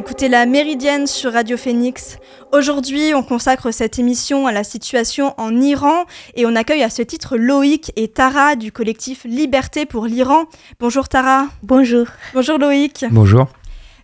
écoutez 0.00 0.30
la 0.30 0.46
Méridienne 0.46 1.06
sur 1.06 1.34
Radio 1.34 1.58
Phoenix. 1.58 2.16
Aujourd'hui, 2.52 3.12
on 3.14 3.22
consacre 3.22 3.70
cette 3.70 3.98
émission 3.98 4.46
à 4.46 4.52
la 4.52 4.64
situation 4.64 5.34
en 5.36 5.60
Iran 5.60 6.06
et 6.36 6.46
on 6.46 6.56
accueille 6.56 6.82
à 6.82 6.88
ce 6.88 7.02
titre 7.02 7.36
Loïc 7.36 7.92
et 7.96 8.08
Tara 8.08 8.56
du 8.56 8.72
collectif 8.72 9.24
Liberté 9.24 9.84
pour 9.84 10.06
l'Iran. 10.06 10.46
Bonjour 10.78 11.10
Tara. 11.10 11.48
Bonjour. 11.62 12.06
Bonjour 12.32 12.56
Loïc. 12.56 13.04
Bonjour. 13.10 13.48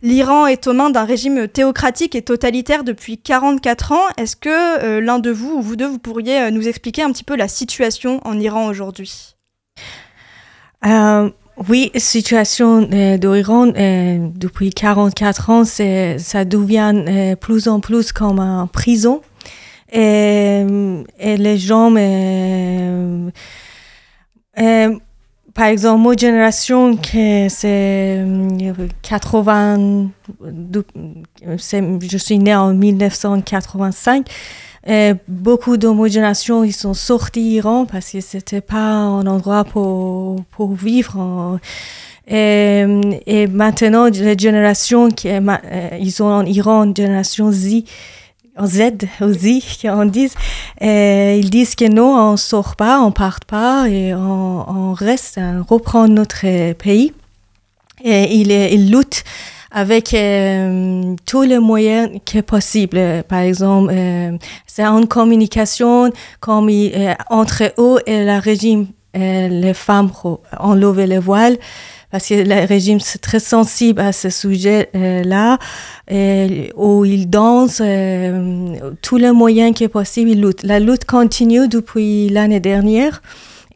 L'Iran 0.03 0.47
est 0.47 0.67
aux 0.67 0.75
mains 0.75 0.91
d'un 0.91 1.05
régime 1.05 1.49
théocratique 1.49 2.15
et 2.15 2.21
totalitaire 2.21 2.85
depuis 2.85 3.17
44 3.17 3.93
ans. 3.93 4.05
Est-ce 4.19 4.37
que 4.37 4.85
euh, 4.85 5.01
l'un 5.01 5.19
de 5.19 5.31
vous 5.31 5.55
ou 5.55 5.63
vous 5.63 5.77
deux, 5.77 5.87
vous 5.87 5.99
pourriez 5.99 6.43
euh, 6.43 6.51
nous 6.51 6.69
expliquer 6.69 7.05
un 7.05 7.11
petit 7.11 7.25
peu 7.25 7.37
la 7.37 7.49
situation 7.49 8.21
en 8.27 8.39
Iran 8.39 8.67
aujourd'hui? 8.67 9.35
Euh, 10.85 11.31
Oui, 11.69 11.91
situation 11.97 12.87
euh, 12.93 13.17
d'Iran 13.17 13.69
euh, 13.69 14.29
depuis 14.35 14.71
44 14.71 15.51
ans, 15.51 15.65
ça 15.65 16.45
devient 16.45 17.37
plus 17.41 17.69
en 17.69 17.81
plus 17.81 18.13
comme 18.13 18.41
une 18.41 18.69
prison. 18.69 19.23
Et, 19.91 20.65
et 21.19 21.37
les 21.37 21.59
gens 21.59 21.91
par 25.57 25.69
exemple, 25.69 26.07
ma 26.07 26.15
génération, 26.15 26.99
c'est 27.03 28.23
80, 29.01 30.11
je 30.43 32.19
suis 32.19 32.39
née 32.39 32.55
en 32.55 32.75
1985. 32.75 34.27
Et 34.89 35.15
beaucoup 35.27 35.77
génération, 36.09 36.63
ils 36.63 36.73
sont 36.73 36.95
sortis 36.95 37.43
d'Iran 37.43 37.87
parce 37.87 38.13
que 38.13 38.21
c'était 38.21 38.61
pas 38.61 38.77
un 38.77 39.27
endroit 39.27 39.65
pour, 39.65 40.37
pour 40.53 40.75
vivre. 40.75 41.59
Et, 42.29 43.47
maintenant, 43.51 44.07
les 44.07 44.39
générations 44.39 45.11
qui 45.11 45.29
ils 46.01 46.13
sont 46.13 46.25
en 46.25 46.45
Iran, 46.45 46.93
génération 46.95 47.51
Z, 47.51 47.83
en 48.57 48.67
Z 48.67 48.81
aussi, 49.21 49.65
on 49.85 50.05
dit. 50.05 50.31
Ils 50.81 51.51
disent 51.51 51.75
que 51.75 51.89
non, 51.89 52.33
on 52.33 52.37
sort 52.37 52.77
pas, 52.77 53.01
on 53.01 53.11
part 53.11 53.41
pas 53.41 53.89
et 53.89 54.15
on, 54.15 54.91
on 54.91 54.93
reste, 54.93 55.39
on 55.39 55.65
reprend 55.69 56.07
notre 56.07 56.73
pays. 56.75 57.13
Et 58.05 58.37
ils, 58.37 58.53
ils 58.53 58.91
luttent 58.91 59.25
avec 59.71 60.15
euh, 60.15 61.15
tous 61.27 61.43
les 61.43 61.59
moyens 61.59 62.11
que 62.25 62.41
possible. 62.41 63.25
Par 63.29 63.41
exemple, 63.41 63.93
euh, 63.95 64.37
c'est 64.67 64.87
en 64.87 65.05
communication 65.07 66.11
comme 66.41 66.69
euh, 66.71 67.15
entre 67.31 67.73
eux 67.79 68.01
et 68.07 68.25
le 68.25 68.39
régime, 68.39 68.87
euh, 69.17 69.49
les 69.49 69.75
femmes 69.75 70.11
ont 70.61 70.75
levé 70.75 71.07
le 71.07 71.19
voile 71.19 71.57
parce 72.11 72.29
que 72.29 72.35
le 72.35 72.67
régime 72.67 73.01
c'est 73.01 73.19
très 73.19 73.41
sensible 73.41 74.01
à 74.01 74.13
ce 74.13 74.31
sujet-là, 74.31 75.59
euh, 76.11 76.67
où 76.77 77.05
ils 77.05 77.29
dansent, 77.29 77.83
euh, 77.85 78.93
tous 79.03 79.17
les 79.17 79.33
moyens 79.33 79.75
qui 79.75 79.85
est 79.85 79.89
possible, 79.89 80.31
ils 80.31 80.41
luttent. 80.41 80.63
La 80.63 80.81
lutte 80.81 81.05
continue 81.05 81.69
depuis 81.69 82.29
l'année 82.29 82.61
dernière 82.61 83.23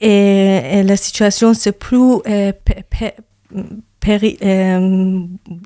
et, 0.00 0.60
et, 0.72 0.82
la 0.82 0.96
situation 0.96 1.52
c'est 1.54 1.72
plus 1.72 2.18
euh, 2.28 2.52
péri, 4.00 4.38
euh, 4.42 5.20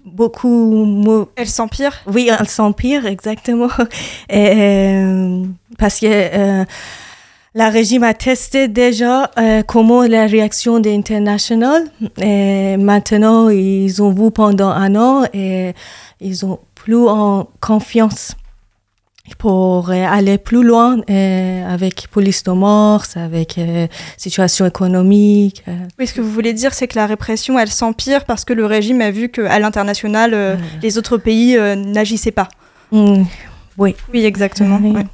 beaucoup. 0.05 1.27
Elle 1.37 1.49
s'empire? 1.49 2.03
Oui, 2.06 2.31
elle 2.39 2.49
s'empire, 2.49 3.06
exactement. 3.06 3.69
Et, 4.28 4.50
euh, 4.56 5.45
parce 5.78 6.00
que 6.00 6.06
euh, 6.06 6.65
le 7.55 7.72
régime 7.72 8.03
a 8.03 8.15
testé 8.15 8.69
déjà 8.69 9.31
euh, 9.39 9.62
comment 9.62 10.03
la 10.03 10.27
réaction 10.27 10.81
des 10.81 10.95
internationaux. 10.95 11.87
Et 12.21 12.77
maintenant, 12.77 13.49
ils 13.49 14.03
ont 14.03 14.11
vu 14.11 14.31
pendant 14.31 14.71
un 14.71 14.97
an 14.97 15.25
et 15.33 15.72
ils 16.21 16.45
ont 16.45 16.59
plus 16.75 17.06
en 17.09 17.49
confiance 17.61 18.34
pour 19.39 19.91
aller 19.91 20.37
plus 20.37 20.62
loin 20.62 20.99
euh, 21.09 21.73
avec 21.75 22.09
police 22.11 22.43
de 22.45 22.53
morse, 22.53 23.17
avec 23.17 23.57
euh, 23.57 23.87
situation 24.19 24.67
économique. 24.67 25.62
Euh. 25.67 25.73
Oui, 25.99 26.07
ce 26.07 26.15
que 26.15 26.21
vous 26.21 26.31
voulez 26.31 26.53
dire, 26.53 26.75
c'est 26.75 26.89
que 26.89 26.97
la 26.97 27.07
répression, 27.07 27.59
elle 27.59 27.71
s'empire 27.71 28.27
parce 28.27 28.45
que 28.45 28.53
le 28.53 28.67
régime 28.67 29.01
a 29.01 29.11
vu 29.11 29.31
qu'à 29.31 29.59
l'international, 29.59 30.34
euh, 30.34 30.57
les 30.83 30.99
autres 30.99 31.17
pays 31.17 31.57
n'agissaient 31.77 32.33
pas. 32.33 32.49
Mmh, 32.93 33.23
oui. 33.79 33.97
Oui, 34.13 34.25
exactement. 34.25 34.79
Oui. 34.83 34.91
Ouais. 34.93 35.07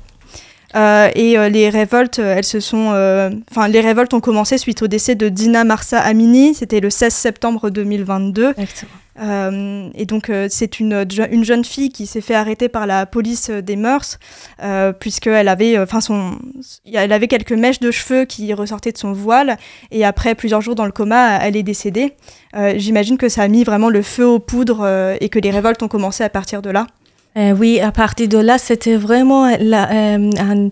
Euh, 0.77 1.11
et 1.15 1.37
euh, 1.37 1.49
les 1.49 1.69
révoltes, 1.69 2.19
elles 2.19 2.45
se 2.45 2.61
sont, 2.61 2.89
enfin, 3.51 3.69
les 3.69 3.81
révoltes 3.81 4.15
ont 4.15 4.21
commencé 4.21 4.59
suite 4.59 4.83
au 4.83 4.89
décès 4.89 5.15
de 5.15 5.29
Dina 5.29 5.65
Marsa 5.65 5.99
Amini. 6.01 6.55
C'était 6.55 6.81
le 6.81 6.91
16 6.91 7.13
septembre 7.13 7.71
2022. 7.71 8.55
Exactement. 8.57 8.91
Euh, 9.21 9.89
et 9.95 10.07
donc, 10.07 10.31
euh, 10.31 10.47
c'est 10.51 10.81
une, 10.81 11.07
une 11.31 11.45
jeune 11.45 11.65
fille 11.65 11.91
qui 11.91 12.07
s'est 12.07 12.21
fait 12.21 12.35
arrêter 12.35 12.69
par 12.69 12.87
la 12.87 13.07
police 13.07 13.51
des 13.51 13.77
mœurs, 13.77 14.19
euh, 14.63 14.93
puisqu'elle 14.93 15.49
avait, 15.49 15.79
enfin, 15.79 16.01
son, 16.01 16.39
elle 16.93 17.13
avait 17.13 17.29
quelques 17.29 17.53
mèches 17.53 17.81
de 17.81 17.91
cheveux 17.91 18.25
qui 18.25 18.53
ressortaient 18.55 18.93
de 18.93 18.99
son 18.99 19.13
voile, 19.13 19.59
et 19.91 20.05
après 20.05 20.35
plusieurs 20.35 20.61
jours 20.61 20.75
dans 20.75 20.87
le 20.87 20.93
coma, 20.93 21.39
elle 21.39 21.57
est 21.57 21.63
décédée. 21.63 22.15
J'imagine 22.77 23.17
que 23.17 23.29
ça 23.29 23.43
a 23.43 23.49
mis 23.49 23.63
vraiment 23.63 23.91
le 23.91 24.03
feu 24.03 24.27
aux 24.27 24.41
poudres 24.41 24.85
et 25.21 25.29
que 25.29 25.39
les 25.39 25.51
révoltes 25.51 25.83
ont 25.85 25.89
commencé 25.89 26.25
à 26.25 26.29
partir 26.29 26.63
de 26.63 26.71
là. 26.71 26.87
Euh, 27.37 27.53
oui, 27.53 27.79
à 27.81 27.93
partir 27.93 28.27
de 28.27 28.39
là, 28.39 28.59
c'était 28.59 28.97
vraiment 28.97 29.49
la, 29.61 29.89
euh, 29.91 30.31
un, 30.37 30.69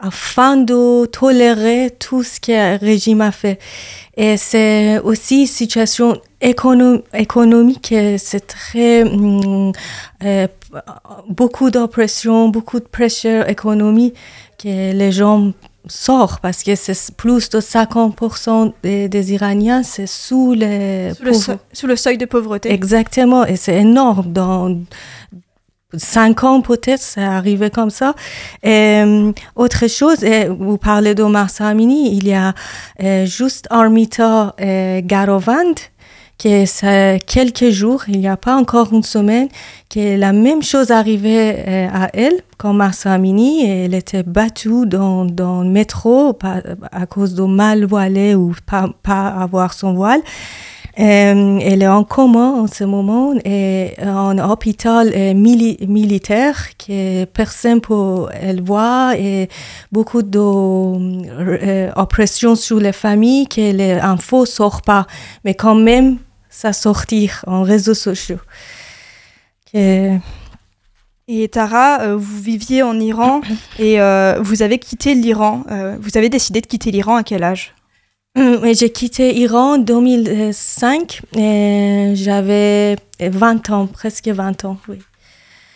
afin 0.00 0.56
de 0.56 1.04
tolérer 1.04 1.90
tout 1.98 2.22
ce 2.22 2.40
que 2.40 2.52
le 2.52 2.78
régime 2.78 3.20
a 3.20 3.30
fait. 3.30 3.58
Et 4.16 4.38
c'est 4.38 4.98
aussi 5.00 5.46
situation 5.46 6.18
économ 6.40 7.02
économique, 7.12 7.94
c'est 8.16 8.46
très 8.46 9.04
euh, 9.04 10.46
beaucoup 11.28 11.70
d'oppression, 11.70 12.48
beaucoup 12.48 12.80
de 12.80 12.86
pression 12.86 13.44
économique 13.46 14.14
que 14.56 14.92
les 14.92 15.12
gens 15.12 15.52
sortent 15.88 16.40
parce 16.40 16.62
que 16.62 16.74
c'est 16.74 17.14
plus 17.16 17.48
de 17.50 17.60
50% 17.60 18.72
des, 18.82 19.08
des, 19.08 19.32
Iraniens, 19.32 19.82
c'est 19.82 20.06
sous, 20.06 20.52
les 20.54 21.12
sous, 21.14 21.24
le 21.24 21.32
seuil, 21.32 21.56
sous 21.72 21.86
le 21.86 21.96
seuil 21.96 22.18
de 22.18 22.24
pauvreté. 22.24 22.72
Exactement, 22.72 23.44
et 23.44 23.56
c'est 23.56 23.76
énorme 23.76 24.32
dans 24.32 24.76
cinq 25.96 26.44
ans 26.44 26.60
peut-être, 26.60 27.00
c'est 27.00 27.22
arrivé 27.22 27.70
comme 27.70 27.90
ça. 27.90 28.14
Et, 28.62 29.02
euh, 29.04 29.32
autre 29.56 29.88
chose, 29.88 30.22
et 30.22 30.48
vous 30.48 30.76
parlez 30.76 31.14
de 31.14 31.22
Marsa 31.22 31.66
Amini, 31.66 32.14
il 32.14 32.28
y 32.28 32.34
a 32.34 32.52
euh, 33.02 33.24
juste 33.24 33.66
Armita 33.70 34.54
euh, 34.60 35.00
Garovand, 35.02 35.74
qui 36.36 36.66
c'est 36.66 37.18
quelques 37.26 37.70
jours, 37.70 38.04
il 38.06 38.20
n'y 38.20 38.28
a 38.28 38.36
pas 38.36 38.54
encore 38.56 38.92
une 38.92 39.02
semaine, 39.02 39.48
que 39.88 40.16
la 40.16 40.32
même 40.32 40.62
chose 40.62 40.90
arrivait 40.90 41.64
euh, 41.66 41.88
à 41.92 42.10
elle, 42.12 42.42
comme 42.58 42.76
Marsa 42.76 43.14
Amini, 43.14 43.64
et 43.64 43.84
elle 43.86 43.94
était 43.94 44.22
battue 44.22 44.86
dans, 44.86 45.24
dans 45.24 45.62
le 45.62 45.70
métro 45.70 46.36
à 46.92 47.06
cause 47.06 47.34
de 47.34 47.44
mal 47.44 47.86
voilé 47.86 48.34
ou 48.34 48.52
pas, 48.66 48.90
pas 49.02 49.28
avoir 49.28 49.72
son 49.72 49.94
voile. 49.94 50.20
Euh, 50.98 51.58
elle 51.62 51.82
est 51.82 51.88
en 51.88 52.02
coma 52.02 52.50
en 52.50 52.66
ce 52.66 52.82
moment 52.82 53.32
et 53.44 53.94
en 54.04 54.36
hôpital 54.50 55.12
euh, 55.14 55.32
mili 55.32 55.76
militaire 55.86 56.76
que 56.76 57.24
personne 57.24 57.80
peut 57.80 58.26
elle 58.32 58.60
voir 58.62 59.12
et 59.12 59.48
beaucoup 59.92 60.22
d'oppression 60.22 61.12
euh, 62.52 62.56
sur 62.56 62.80
les 62.80 62.92
familles 62.92 63.46
que 63.46 63.70
les 63.72 63.92
infos 63.92 64.44
sortent 64.44 64.84
pas 64.84 65.06
mais 65.44 65.54
quand 65.54 65.76
même 65.76 66.18
ça 66.50 66.72
sortir 66.72 67.44
en 67.46 67.62
réseaux 67.62 67.94
sociaux. 67.94 68.40
Et 71.30 71.46
Tara, 71.48 72.00
euh, 72.00 72.16
vous 72.16 72.40
viviez 72.40 72.82
en 72.82 72.98
Iran 72.98 73.42
et 73.78 74.00
euh, 74.00 74.38
vous 74.40 74.62
avez 74.62 74.78
quitté 74.78 75.14
l'Iran. 75.14 75.62
Euh, 75.70 75.98
vous 76.00 76.16
avez 76.16 76.30
décidé 76.30 76.62
de 76.62 76.66
quitter 76.66 76.90
l'Iran 76.90 77.16
à 77.16 77.22
quel 77.22 77.44
âge? 77.44 77.74
J'ai 78.36 78.90
quitté 78.90 79.32
l'Iran 79.32 79.74
en 79.74 79.78
2005 79.78 81.22
et 81.36 82.12
j'avais 82.14 82.96
20 83.20 83.70
ans, 83.70 83.86
presque 83.86 84.28
20 84.28 84.64
ans, 84.64 84.78
oui. 84.88 84.98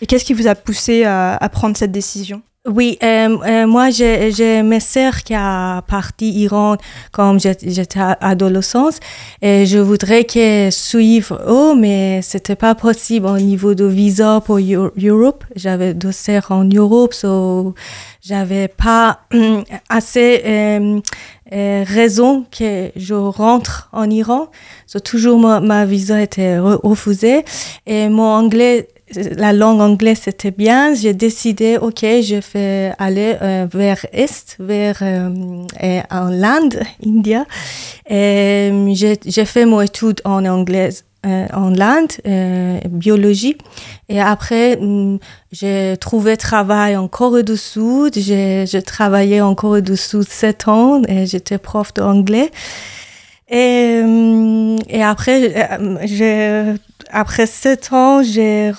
Et 0.01 0.07
qu'est-ce 0.07 0.25
qui 0.25 0.35
vous 0.35 0.49
a 0.49 0.55
poussé 0.55 1.05
à, 1.05 1.37
à 1.37 1.49
prendre 1.49 1.77
cette 1.77 1.93
décision? 1.93 2.43
Oui, 2.65 2.97
euh, 3.03 3.39
euh, 3.45 3.67
moi 3.67 3.91
j'ai 3.91 4.63
mes 4.63 4.79
sœurs 4.79 5.25
qui 5.25 5.35
a 5.35 5.83
parti 5.83 6.31
Iran 6.31 6.77
quand 7.11 7.37
j'étais 7.37 7.99
adolescente 8.21 9.01
et 9.41 9.67
je 9.67 9.79
voudrais 9.79 10.23
qu'elles 10.23 10.71
suivent 10.71 11.37
eux, 11.49 11.75
mais 11.75 12.23
c'était 12.23 12.55
pas 12.55 12.77
possible 12.77 13.27
au 13.27 13.39
niveau 13.39 13.75
de 13.75 13.85
visa 13.85 14.41
pour 14.47 14.61
Europe. 14.61 15.43
J'avais 15.57 15.93
deux 15.93 16.13
sœurs 16.13 16.53
en 16.53 16.63
Europe, 16.63 17.15
so 17.15 17.75
j'avais 18.21 18.69
pas 18.69 19.23
assez 19.89 20.43
euh, 20.47 21.01
raison 21.53 22.45
que 22.51 22.91
je 22.97 23.15
rentre 23.15 23.89
en 23.93 24.09
Iran. 24.09 24.49
So, 24.87 25.01
toujours 25.01 25.39
ma, 25.39 25.61
ma 25.61 25.85
visa 25.85 26.21
était 26.21 26.59
refusée 26.59 27.45
et 27.87 28.09
mon 28.09 28.25
anglais 28.25 28.89
la 29.15 29.53
langue 29.53 29.81
anglaise 29.81 30.21
c'était 30.23 30.51
bien. 30.51 30.95
J'ai 30.95 31.15
décidé, 31.15 31.79
ok, 31.79 32.01
je 32.01 32.41
vais 32.53 32.93
aller 32.99 33.37
euh, 33.43 33.67
vers 33.73 34.05
est, 34.13 34.57
vers 34.59 34.99
euh, 35.03 35.63
en 36.11 36.29
l'Inde, 36.29 36.81
India. 37.05 37.45
J'ai 38.09 39.45
fait 39.45 39.67
mon 39.67 39.81
étude 39.81 40.21
en 40.25 40.45
anglais 41.25 41.49
en 41.53 41.81
Inde, 41.81 42.89
biologie. 42.89 43.57
Et 44.09 44.21
après, 44.21 44.77
mm, 44.77 45.19
j'ai 45.53 45.97
trouvé 46.01 46.37
travail 46.37 46.97
en 46.97 47.09
Corée 47.09 47.43
du 47.43 47.57
Sud. 47.57 48.15
J'ai 48.17 48.83
travaillé 48.85 49.41
en 49.41 49.55
Corée 49.55 49.83
du 49.83 49.97
Sud 49.97 50.29
sept 50.29 50.69
ans 50.69 51.03
et 51.09 51.27
j'étais 51.27 51.59
prof 51.59 51.95
d'anglais. 51.95 52.51
Et, 53.49 54.03
mm, 54.03 54.77
et 54.89 55.03
après, 55.03 55.69
j'ai, 56.05 56.75
après 57.11 57.47
sept 57.47 57.93
ans, 57.93 58.23
j'ai, 58.23 58.73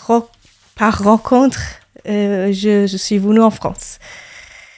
par 0.76 1.04
rencontre, 1.04 1.62
je, 2.06 2.86
je 2.88 2.98
suis 2.98 3.18
venue 3.18 3.42
en 3.42 3.52
France. 3.52 4.00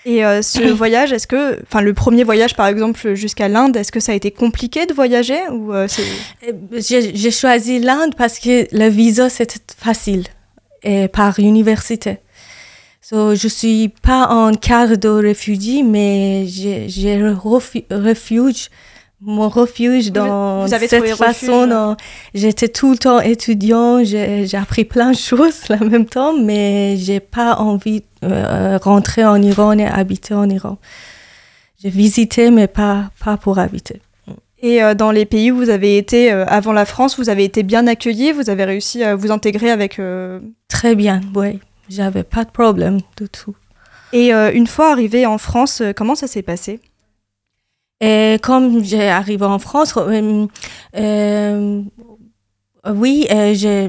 Et 0.05 0.23
euh, 0.23 0.41
ce 0.41 0.59
voyage, 0.71 1.11
est-ce 1.11 1.27
que, 1.27 1.61
enfin, 1.63 1.81
le 1.81 1.93
premier 1.93 2.23
voyage 2.23 2.55
par 2.55 2.67
exemple 2.67 3.15
jusqu'à 3.15 3.47
l'Inde, 3.47 3.75
est-ce 3.75 3.91
que 3.91 3.99
ça 3.99 4.11
a 4.11 4.15
été 4.15 4.31
compliqué 4.31 4.85
de 4.85 4.93
voyager 4.93 5.39
ou 5.51 5.73
euh, 5.73 5.87
eh, 6.43 6.53
J'ai 6.79 7.31
choisi 7.31 7.79
l'Inde 7.79 8.15
parce 8.15 8.39
que 8.39 8.67
le 8.71 8.87
visa 8.87 9.29
c'était 9.29 9.59
facile 9.77 10.23
et 10.83 11.07
par 11.07 11.39
université. 11.39 12.19
So, 13.01 13.35
je 13.35 13.47
suis 13.47 13.89
pas 14.01 14.27
en 14.29 14.53
cadre 14.53 14.95
de 14.95 15.09
réfugié, 15.09 15.83
mais 15.83 16.45
j'ai 16.47 17.21
refuge 17.21 18.69
mon 19.25 19.49
refuge 19.49 20.11
dans 20.11 20.67
cette 20.67 21.15
façon. 21.15 21.95
J'étais 22.33 22.67
tout 22.67 22.91
le 22.91 22.97
temps 22.97 23.19
étudiant, 23.19 24.03
j'ai 24.03 24.55
appris 24.55 24.85
plein 24.85 25.11
de 25.11 25.17
choses 25.17 25.63
en 25.69 25.85
même 25.85 26.05
temps, 26.05 26.37
mais 26.37 26.95
j'ai 26.97 27.19
pas 27.19 27.55
envie 27.55 28.01
de 28.01 28.05
euh, 28.23 28.77
rentrer 28.77 29.25
en 29.25 29.41
Iran 29.41 29.77
et 29.77 29.85
habiter 29.85 30.33
en 30.33 30.49
Iran. 30.49 30.77
J'ai 31.81 31.89
visité, 31.89 32.51
mais 32.51 32.67
pas, 32.67 33.11
pas 33.23 33.37
pour 33.37 33.59
habiter. 33.59 34.01
Et 34.61 34.81
euh, 34.81 34.95
dans 34.95 35.11
les 35.11 35.25
pays 35.25 35.51
où 35.51 35.57
vous 35.57 35.69
avez 35.69 35.97
été 35.97 36.31
euh, 36.31 36.45
avant 36.47 36.71
la 36.71 36.85
France, 36.85 37.19
vous 37.19 37.29
avez 37.29 37.43
été 37.43 37.61
bien 37.63 37.85
accueillis, 37.87 38.31
vous 38.31 38.49
avez 38.49 38.63
réussi 38.63 39.03
à 39.03 39.15
vous 39.15 39.31
intégrer 39.31 39.69
avec... 39.69 39.99
Très 40.67 40.95
bien, 40.95 41.21
oui. 41.35 41.59
J'avais 41.89 42.23
pas 42.23 42.45
de 42.45 42.51
problème 42.51 42.99
du 43.17 43.29
tout. 43.29 43.55
Et 44.13 44.31
une 44.31 44.65
fois 44.65 44.91
arrivé 44.91 45.25
en 45.25 45.37
France, 45.37 45.83
comment 45.95 46.15
ça 46.15 46.27
s'est 46.27 46.41
passé? 46.41 46.79
Et 48.05 48.39
comme 48.39 48.83
j'ai 48.83 49.09
arrivé 49.09 49.45
en 49.45 49.57
France, 49.57 49.95
euh, 49.97 50.47
euh, 50.95 51.81
oui, 52.93 53.27
euh, 53.31 53.87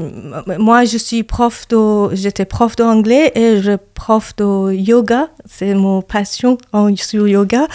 moi 0.59 0.85
je 0.85 0.97
suis 0.97 1.23
prof 1.23 1.69
de, 1.69 2.15
j'étais 2.15 2.45
prof 2.45 2.77
d'anglais 2.77 3.33
et 3.35 3.61
je 3.61 3.77
prof 3.95 4.35
de 4.37 4.73
yoga, 4.73 5.29
c'est 5.45 5.75
mon 5.75 6.03
passion 6.03 6.57
en, 6.73 6.95
sur 6.97 7.29
yoga. 7.29 7.67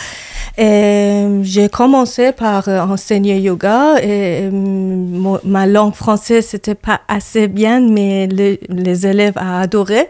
Et 0.57 1.25
j'ai 1.43 1.69
commencé 1.69 2.31
par 2.31 2.67
enseigner 2.67 3.39
yoga 3.39 4.01
et 4.01 4.49
ma 4.51 5.67
langue 5.67 5.93
française 5.93 6.45
c'était 6.47 6.75
pas 6.75 7.01
assez 7.07 7.47
bien, 7.47 7.81
mais 7.81 8.27
les 8.27 9.07
élèves 9.07 9.37
ont 9.37 9.59
adoré. 9.59 10.07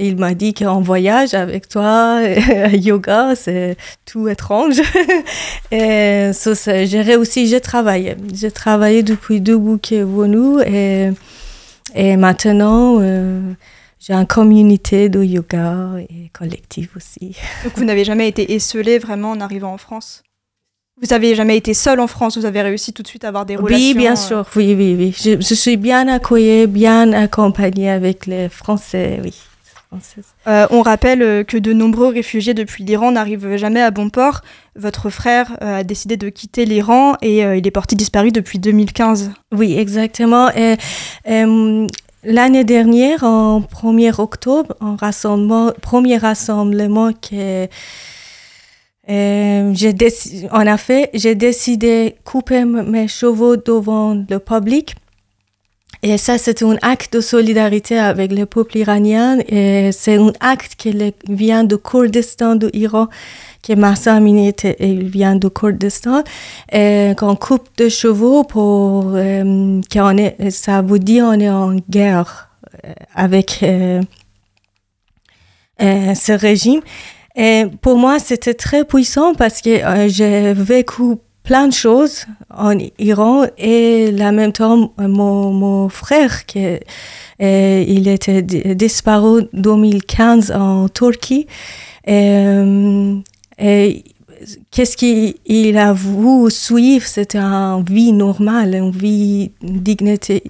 Il 0.00 0.16
m'a 0.16 0.34
dit 0.34 0.54
qu'en 0.54 0.80
voyage 0.80 1.34
avec 1.34 1.68
toi, 1.68 2.20
yoga, 2.72 3.34
c'est 3.34 3.76
tout 4.06 4.28
étrange. 4.28 4.80
et 5.72 6.30
j'ai 6.32 7.02
réussi, 7.02 7.48
j'ai 7.48 7.60
travaillé. 7.60 8.14
J'ai 8.32 8.52
travaillé 8.52 9.02
depuis 9.02 9.40
deux 9.40 9.58
bouquets 9.58 10.04
et, 10.64 11.10
et 11.94 12.16
maintenant, 12.16 12.98
euh, 13.00 13.52
j'ai 14.00 14.12
une 14.12 14.26
communauté 14.26 15.08
de 15.08 15.22
yoga 15.22 15.90
et 16.08 16.30
collectif 16.32 16.96
aussi. 16.96 17.36
Donc 17.64 17.74
vous 17.76 17.84
n'avez 17.84 18.04
jamais 18.04 18.28
été 18.28 18.54
esselé 18.54 18.98
vraiment 18.98 19.30
en 19.30 19.40
arrivant 19.40 19.72
en 19.72 19.78
France? 19.78 20.22
Vous 21.00 21.12
avez 21.12 21.36
jamais 21.36 21.56
été 21.56 21.74
seul 21.74 22.00
en 22.00 22.08
France, 22.08 22.36
vous 22.36 22.44
avez 22.44 22.60
réussi 22.60 22.92
tout 22.92 23.02
de 23.02 23.08
suite 23.08 23.24
à 23.24 23.28
avoir 23.28 23.46
des 23.46 23.54
relations 23.54 23.86
Oui, 23.86 23.94
bien 23.94 24.14
euh, 24.14 24.16
sûr, 24.16 24.44
oui, 24.56 24.74
oui, 24.76 24.96
oui. 24.98 25.14
Je, 25.16 25.40
je 25.40 25.54
suis 25.54 25.76
bien 25.76 26.08
accueillie, 26.08 26.66
bien 26.66 27.12
accompagnée 27.12 27.90
avec 27.90 28.26
les 28.26 28.48
Français, 28.48 29.20
oui. 29.22 29.34
Euh, 30.46 30.66
on 30.70 30.82
rappelle 30.82 31.22
euh, 31.22 31.44
que 31.44 31.56
de 31.56 31.72
nombreux 31.72 32.08
réfugiés 32.08 32.54
depuis 32.54 32.84
l'Iran 32.84 33.12
n'arrivent 33.12 33.56
jamais 33.56 33.80
à 33.80 33.90
bon 33.90 34.10
port. 34.10 34.42
Votre 34.76 35.10
frère 35.10 35.56
euh, 35.62 35.78
a 35.78 35.84
décidé 35.84 36.16
de 36.16 36.28
quitter 36.28 36.64
l'Iran 36.64 37.16
et 37.22 37.40
il 37.40 37.66
est 37.66 37.70
porté 37.70 37.96
disparu 37.96 38.30
depuis 38.30 38.58
2015. 38.58 39.32
Oui, 39.52 39.78
exactement. 39.78 40.50
Et, 40.50 40.76
l'année 42.24 42.64
dernière, 42.64 43.22
en 43.24 43.60
1er 43.60 44.20
octobre, 44.20 44.74
en 44.80 44.96
rassemblement, 44.96 45.72
premier 45.80 46.18
rassemblement 46.18 47.12
que 47.12 47.68
j'ai 49.08 49.94
en 50.50 50.66
effet, 50.66 51.10
j'ai 51.14 51.34
décidé 51.34 52.10
de 52.10 52.30
couper 52.30 52.64
mes 52.64 53.08
chevaux 53.08 53.56
devant 53.56 54.14
le 54.28 54.38
public 54.38 54.96
et 56.02 56.16
ça, 56.16 56.38
c'est 56.38 56.62
un 56.62 56.76
acte 56.82 57.14
de 57.14 57.20
solidarité 57.20 57.98
avec 57.98 58.32
le 58.32 58.46
peuple 58.46 58.78
iranien. 58.78 59.38
Et 59.48 59.90
c'est 59.92 60.16
un 60.16 60.32
acte 60.40 60.76
qui 60.76 60.94
vient 61.28 61.64
du 61.64 61.76
Kurdistan 61.76 62.54
de 62.54 62.70
l'Iran, 62.72 63.08
qui 63.62 63.72
est 63.72 63.76
Massa 63.76 64.14
Amini, 64.14 64.52
il 64.78 65.08
vient 65.08 65.34
du 65.34 65.50
Kurdistan. 65.50 66.22
Et 66.72 67.14
qu'on 67.18 67.34
coupe 67.34 67.68
de 67.76 67.88
chevaux 67.88 68.44
pour, 68.44 69.12
euh, 69.14 69.80
qu'on 69.92 70.16
est, 70.18 70.50
ça 70.50 70.82
vous 70.82 70.98
dit 70.98 71.20
on 71.20 71.32
est 71.32 71.50
en 71.50 71.74
guerre 71.90 72.48
euh, 72.84 72.92
avec 73.14 73.60
euh, 73.62 74.00
euh, 75.82 76.14
ce 76.14 76.32
régime. 76.32 76.80
Et 77.34 77.64
pour 77.82 77.96
moi, 77.96 78.18
c'était 78.18 78.54
très 78.54 78.84
puissant 78.84 79.34
parce 79.34 79.60
que 79.62 80.08
j'ai 80.08 80.52
vécu 80.52 81.16
plein 81.48 81.66
de 81.66 81.72
choses 81.72 82.26
en 82.54 82.76
Iran 82.98 83.46
et 83.56 84.14
en 84.20 84.32
même 84.32 84.52
temps 84.52 84.92
mon, 84.98 85.50
mon 85.50 85.88
frère 85.88 86.44
qui 86.44 86.62
euh, 87.40 87.84
il 87.88 88.06
était 88.06 88.42
disparu 88.42 89.44
2015 89.54 90.50
en 90.52 90.90
Turquie 90.90 91.46
et, 92.06 92.44
et 93.58 94.04
qu'est-ce 94.70 94.98
qu'il 94.98 95.78
a 95.78 95.94
voulu 95.94 96.50
suivre? 96.50 97.06
C'était 97.06 97.38
une 97.38 97.82
vie 97.82 98.12
normale 98.12 98.74
une 98.74 98.90
vie 98.90 99.52
dignité 99.62 100.42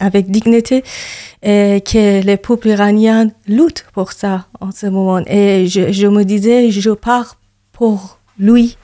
avec 0.00 0.30
dignité 0.30 0.82
et 1.42 1.82
que 1.84 2.22
les 2.24 2.38
peuples 2.38 2.68
iraniens 2.68 3.28
luttent 3.46 3.84
pour 3.92 4.12
ça 4.12 4.46
en 4.60 4.70
ce 4.70 4.86
moment. 4.86 5.20
Et 5.26 5.66
je 5.66 6.06
me 6.06 6.22
disais 6.24 6.70
je 6.70 6.92
pars 6.92 7.36
pour 7.72 8.18
lui 8.38 8.78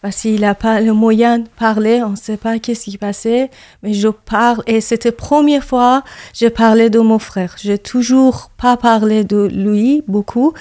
parce 0.00 0.20
qu'il 0.20 0.40
n'a 0.40 0.54
pas 0.54 0.80
le 0.80 0.92
moyen 0.92 1.40
de 1.40 1.48
parler, 1.58 2.02
on 2.02 2.10
ne 2.10 2.16
sait 2.16 2.36
pas 2.36 2.58
qu'est-ce 2.58 2.84
qui 2.84 2.98
passait, 2.98 3.50
mais 3.82 3.92
je 3.94 4.08
parle, 4.08 4.62
et 4.66 4.80
c'était 4.80 5.08
la 5.08 5.16
première 5.16 5.64
fois 5.64 6.02
que 6.02 6.38
je 6.38 6.46
parlais 6.46 6.88
de 6.88 7.00
mon 7.00 7.18
frère. 7.18 7.56
Je 7.60 7.72
n'ai 7.72 7.78
toujours 7.78 8.50
pas 8.56 8.76
parlé 8.76 9.24
de 9.24 9.48
lui 9.52 10.02
beaucoup, 10.06 10.52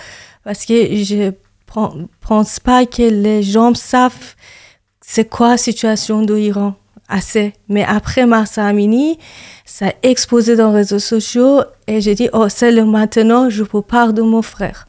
parce 0.44 0.66
que 0.66 0.96
je 0.96 1.16
ne 1.16 2.06
pense 2.22 2.60
pas 2.60 2.86
que 2.86 3.04
les 3.04 3.44
gens 3.44 3.74
savent 3.76 4.36
c'est 5.02 5.30
quoi 5.30 5.50
la 5.52 5.58
situation 5.58 6.22
de 6.24 6.34
l'Iran 6.34 6.74
assez. 7.08 7.54
Mais 7.70 7.86
après 7.86 8.26
Marsa 8.26 8.66
Amini, 8.66 9.18
ça 9.64 9.88
a 9.88 9.94
exposé 10.04 10.56
dans 10.56 10.72
les 10.72 10.78
réseaux 10.78 11.00
sociaux, 11.00 11.62
et 11.86 12.02
j'ai 12.02 12.16
dit, 12.16 12.30
oh, 12.34 12.50
c'est 12.50 12.72
le 12.72 12.86
maintenant, 12.86 13.50
je 13.50 13.64
peux 13.64 13.82
parler 13.82 14.14
de 14.14 14.22
mon 14.24 14.42
frère. 14.42 14.88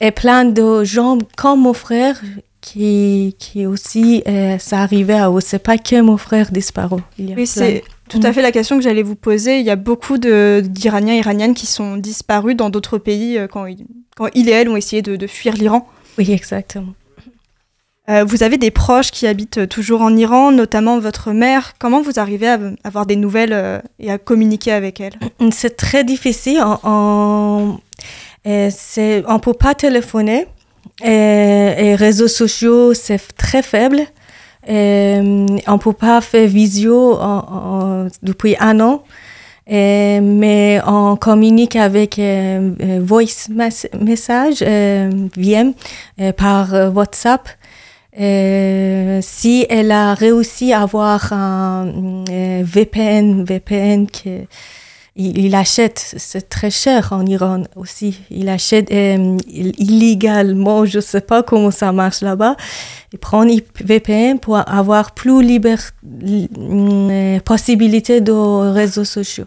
Et 0.00 0.10
plein 0.10 0.44
de 0.44 0.84
gens 0.84 1.18
comme 1.36 1.62
mon 1.62 1.74
frère 1.74 2.20
qui, 2.60 3.36
qui 3.38 3.66
aussi, 3.66 4.22
euh, 4.26 4.58
ça 4.58 4.78
arrivait 4.78 5.12
à 5.14 5.30
c'est 5.40 5.58
pas 5.58 5.76
que 5.76 6.00
mon 6.00 6.16
frère 6.16 6.50
disparu. 6.50 7.00
oui, 7.18 7.46
c'est 7.46 7.84
tout 8.08 8.20
à 8.22 8.30
mm. 8.30 8.32
fait 8.32 8.42
la 8.42 8.52
question 8.52 8.78
que 8.78 8.82
j'allais 8.82 9.02
vous 9.02 9.16
poser. 9.16 9.60
Il 9.60 9.66
y 9.66 9.70
a 9.70 9.76
beaucoup 9.76 10.16
d'Iraniens 10.18 11.14
et 11.14 11.18
Iraniennes 11.18 11.54
qui 11.54 11.66
sont 11.66 11.96
disparus 11.96 12.56
dans 12.56 12.70
d'autres 12.70 12.98
pays 12.98 13.36
euh, 13.38 13.46
quand, 13.46 13.66
quand 14.16 14.28
il 14.34 14.48
et 14.48 14.52
elle 14.52 14.68
ont 14.68 14.76
essayé 14.76 15.02
de, 15.02 15.16
de 15.16 15.26
fuir 15.26 15.54
l'Iran. 15.54 15.86
Oui, 16.16 16.30
exactement. 16.30 16.94
Euh, 18.10 18.24
vous 18.24 18.42
avez 18.42 18.58
des 18.58 18.70
proches 18.70 19.10
qui 19.10 19.26
habitent 19.26 19.68
toujours 19.68 20.02
en 20.02 20.14
Iran, 20.16 20.52
notamment 20.52 20.98
votre 20.98 21.32
mère. 21.32 21.72
Comment 21.78 22.02
vous 22.02 22.18
arrivez 22.18 22.48
à 22.48 22.58
avoir 22.84 23.06
des 23.06 23.16
nouvelles 23.16 23.82
et 23.98 24.10
à 24.10 24.18
communiquer 24.18 24.72
avec 24.72 25.00
elle? 25.00 25.14
C'est 25.52 25.76
très 25.76 26.04
difficile. 26.04 26.62
C'est, 28.44 29.24
on 29.26 29.34
ne 29.34 29.38
peut 29.38 29.54
pas 29.54 29.74
téléphoner. 29.74 30.46
Et, 31.02 31.94
réseaux 31.94 32.28
sociaux, 32.28 32.92
c'est 32.92 33.20
très 33.36 33.62
faible. 33.62 34.00
Et, 34.68 35.14
on 35.66 35.72
ne 35.72 35.78
peut 35.78 35.92
pas 35.92 36.20
faire 36.20 36.46
visio 36.46 37.18
depuis 38.22 38.56
un 38.60 38.80
an. 38.80 39.02
Mais 39.66 40.80
on 40.86 41.16
communique 41.16 41.76
avec 41.76 42.18
euh, 42.18 42.70
euh, 42.80 43.00
voice 43.02 43.48
message, 44.00 44.58
euh, 44.62 45.10
VM, 45.36 45.72
par 46.36 46.72
WhatsApp. 46.94 47.48
Si 48.16 49.66
elle 49.68 49.90
a 49.90 50.14
réussi 50.14 50.72
à 50.72 50.82
avoir 50.82 51.32
un 51.32 52.24
VPN, 52.62 53.44
VPN 53.44 54.06
qui 54.06 54.46
il, 55.16 55.54
achète, 55.54 56.14
c'est 56.16 56.48
très 56.48 56.70
cher 56.70 57.12
en 57.12 57.24
Iran 57.24 57.62
aussi. 57.76 58.20
Il 58.30 58.48
achète 58.48 58.90
euh, 58.90 59.36
illégalement, 59.46 60.84
je 60.84 60.98
ne 60.98 61.02
sais 61.02 61.20
pas 61.20 61.44
comment 61.44 61.70
ça 61.70 61.92
marche 61.92 62.20
là-bas. 62.20 62.56
Il 63.12 63.20
prend 63.20 63.44
une 63.44 63.60
VPN 63.80 64.40
pour 64.40 64.56
avoir 64.68 65.12
plus 65.12 65.40
libre 65.40 65.78
euh, 66.04 67.38
possibilité 67.40 68.20
de 68.20 68.32
réseaux 68.72 69.04
sociaux. 69.04 69.46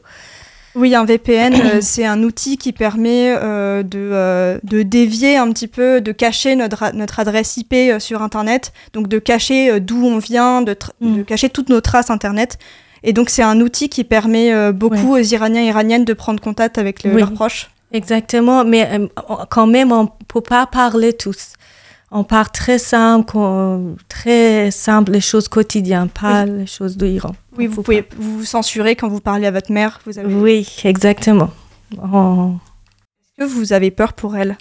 Oui, 0.78 0.96
un 0.96 1.04
VPN, 1.04 1.54
euh, 1.54 1.78
c'est 1.82 2.06
un 2.06 2.24
outil 2.24 2.58
qui 2.58 2.72
permet 2.72 3.34
de, 3.34 4.60
de, 4.64 4.84
dévier 4.84 5.36
un 5.36 5.52
petit 5.52 5.68
peu, 5.68 6.00
de 6.00 6.12
cacher 6.12 6.56
notre, 6.56 6.96
notre 6.96 7.20
adresse 7.20 7.58
IP 7.58 8.00
sur 8.00 8.22
Internet, 8.22 8.72
donc 8.94 9.08
de 9.08 9.20
cacher 9.20 9.80
d'où 9.80 10.06
on 10.06 10.20
vient, 10.20 10.62
de, 10.62 10.76
de, 11.02 11.22
mm. 11.22 11.26
cacher 11.26 11.50
toutes 11.50 11.70
nos 11.70 11.82
traces 11.82 12.10
Internet. 12.10 12.58
Et 13.04 13.14
donc, 13.14 13.30
c'est 13.30 13.44
un 13.44 13.62
outil 13.62 13.90
qui 13.90 14.04
permet 14.04 14.54
euh, 14.54 14.72
beaucoup 14.72 15.16
aux 15.16 15.18
Iraniens 15.18 15.62
et 15.62 15.68
Iraniennes 15.68 16.06
de 16.06 16.14
prendre 16.14 16.42
contact 16.42 16.78
avec 16.78 17.04
leurs 17.04 17.34
proches. 17.34 17.70
Exactement, 17.94 18.66
mais 18.66 18.88
euh, 18.92 19.08
quand 19.50 19.68
même, 19.68 19.92
on 19.92 20.04
ne 20.04 20.10
peut 20.28 20.42
pas 20.42 20.66
parler 20.66 21.14
tous. 21.14 21.54
On 22.12 22.24
parle 22.24 22.50
très 22.54 22.78
simple, 22.78 23.38
très 24.08 24.72
simple, 24.72 25.12
les 25.12 25.22
choses 25.22 25.48
quotidiennes, 25.48 26.10
pas 26.10 26.46
les 26.46 26.66
choses 26.66 26.96
de 26.96 27.06
l'Iran. 27.06 27.34
Oui, 27.58 27.68
vous 27.68 27.82
pouvez 27.82 28.08
vous 28.18 28.46
censurer 28.46 28.96
quand 28.96 29.08
vous 29.08 29.20
parlez 29.20 29.48
à 29.48 29.52
votre 29.52 29.72
mère. 29.72 30.00
Vous 30.06 30.20
avez... 30.20 30.34
Oui, 30.34 30.68
exactement. 30.84 31.50
Est-ce 31.92 33.40
que 33.40 33.44
vous 33.46 33.74
avez 33.74 33.92
peur 33.92 34.14
pour 34.14 34.36
elle? 34.36 34.58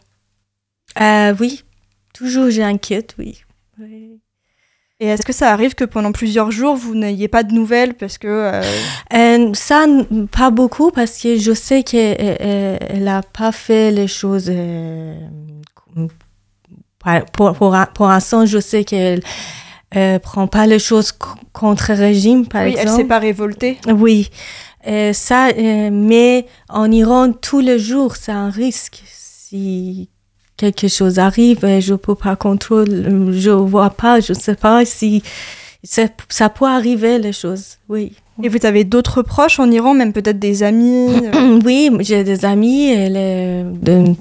Euh, 1.00 1.35
Oui, 1.38 1.65
toujours 2.15 2.50
j'inquiète, 2.50 3.15
oui. 3.19 3.43
oui. 3.79 4.21
Et 4.99 5.09
est-ce 5.09 5.26
que 5.26 5.35
ça 5.35 5.53
arrive 5.53 5.75
que 5.75 5.85
pendant 5.85 6.11
plusieurs 6.11 6.50
jours, 6.50 6.75
vous 6.75 6.95
n'ayez 6.95 7.29
pas 7.29 7.43
de 7.43 7.53
nouvelles 7.53 7.93
parce 7.95 8.17
que... 8.17 8.29
Euh, 8.29 8.62
euh, 9.12 9.53
ça, 9.53 9.85
pas 10.33 10.50
beaucoup 10.50 10.91
parce 10.91 11.21
que 11.21 11.38
je 11.38 11.53
sais 11.53 11.83
qu'elle 11.83 13.05
n'a 13.05 13.23
pas 13.23 13.53
fait 13.53 13.91
les 13.91 14.07
choses... 14.07 14.47
Euh, 14.49 15.19
pour, 17.33 17.53
pour, 17.53 17.76
pour 17.95 18.09
l'instant, 18.09 18.47
je 18.47 18.59
sais 18.59 18.85
qu'elle 18.85 19.23
ne 19.97 20.19
prend 20.19 20.47
pas 20.47 20.67
les 20.67 20.79
choses 20.79 21.12
contre 21.53 21.93
le 21.93 21.99
régime, 21.99 22.47
par 22.47 22.62
exemple. 22.62 22.87
Oui, 22.87 22.93
elle 22.93 22.97
s'est 22.97 23.09
pas 23.09 23.19
révoltée. 23.19 23.79
Oui. 23.88 24.31
ça, 25.12 25.49
mais 25.91 26.47
en 26.69 26.91
Iran, 26.91 27.33
tous 27.33 27.61
les 27.61 27.79
jours, 27.79 28.17
c'est 28.17 28.33
un 28.33 28.50
risque. 28.50 29.03
Si 29.07 30.09
quelque 30.57 30.88
chose 30.88 31.19
arrive 31.19 31.65
et 31.65 31.81
je 31.81 31.95
peux 31.95 32.15
pas 32.15 32.35
contrôler, 32.37 33.05
je 33.33 33.50
vois 33.50 33.91
pas, 33.91 34.21
je 34.21 34.33
sais 34.33 34.55
pas 34.55 34.85
si 34.85 35.23
ça 35.85 36.49
peut 36.49 36.67
arriver 36.67 37.19
les 37.19 37.33
choses, 37.33 37.76
oui. 37.88 38.12
Et 38.43 38.49
vous 38.50 38.67
avez 38.67 38.85
d'autres 38.85 39.23
proches 39.23 39.59
en 39.61 39.71
Iran, 39.71 39.95
même 39.95 40.12
peut-être 40.12 40.38
des 40.38 40.62
amis 40.62 41.09
euh? 41.35 41.59
Oui, 41.65 41.91
j'ai 42.00 42.23
des 42.23 42.45
amis, 42.45 42.91
et 42.91 43.09
les, 43.09 43.65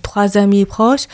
trois 0.02 0.38
amis 0.38 0.64
proches, 0.64 1.08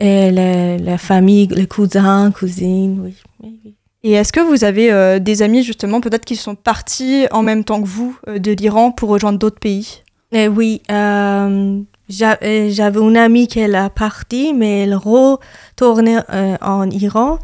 et 0.00 0.30
les, 0.30 0.78
la 0.78 0.96
famille, 0.96 1.48
les 1.48 1.66
cousins, 1.66 2.30
cousines, 2.30 3.12
oui. 3.42 3.75
Et 4.06 4.12
est-ce 4.12 4.32
que 4.32 4.38
vous 4.38 4.62
avez 4.62 4.92
euh, 4.92 5.18
des 5.18 5.42
amis 5.42 5.64
justement, 5.64 6.00
peut-être 6.00 6.24
qui 6.24 6.36
sont 6.36 6.54
partis 6.54 7.26
en 7.32 7.42
même 7.42 7.64
temps 7.64 7.82
que 7.82 7.88
vous 7.88 8.16
euh, 8.28 8.38
de 8.38 8.52
l'Iran 8.52 8.92
pour 8.92 9.08
rejoindre 9.08 9.36
d'autres 9.36 9.58
pays? 9.58 10.04
Et 10.30 10.46
Oui, 10.46 10.80
euh, 10.92 11.80
j'avais 12.08 13.00
une 13.00 13.16
amie 13.16 13.48
qui 13.48 13.58
est 13.58 13.90
partie, 13.90 14.54
mais 14.54 14.84
elle 14.84 14.94
retournait 14.94 16.18
en 16.60 16.88
Iran 16.88 17.40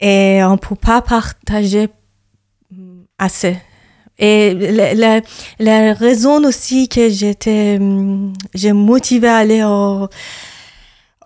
et 0.00 0.40
on 0.44 0.52
ne 0.52 0.56
peut 0.56 0.76
pas 0.76 1.02
partager 1.02 1.88
assez. 3.18 3.58
Et 4.18 4.54
la, 5.58 5.92
raison 5.92 6.42
aussi 6.42 6.88
que 6.88 7.10
j'étais, 7.10 7.78
mm, 7.78 8.32
j'ai 8.54 8.72
motivé 8.72 9.28
à 9.28 9.36
aller 9.36 9.62
au, 9.62 10.08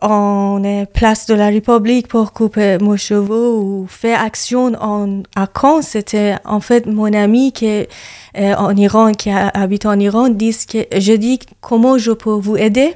en 0.00 0.62
place 0.92 1.26
de 1.26 1.34
la 1.34 1.48
République 1.48 2.08
pour 2.08 2.32
couper 2.32 2.78
mes 2.80 2.96
cheveux 2.96 3.50
ou 3.50 3.86
faire 3.88 4.22
action 4.22 4.72
en, 4.80 5.22
à 5.34 5.46
Caen, 5.52 5.82
c'était 5.82 6.36
en 6.44 6.60
fait 6.60 6.86
mon 6.86 7.12
ami 7.12 7.52
qui 7.52 7.66
est 7.66 7.88
euh, 8.36 8.54
en 8.54 8.76
Iran, 8.76 9.12
qui 9.12 9.30
habite 9.30 9.86
en 9.86 9.98
Iran, 9.98 10.28
dit 10.28 10.54
que 10.66 10.78
je 10.98 11.12
dis 11.14 11.40
comment 11.60 11.98
je 11.98 12.12
peux 12.12 12.32
vous 12.32 12.56
aider 12.56 12.94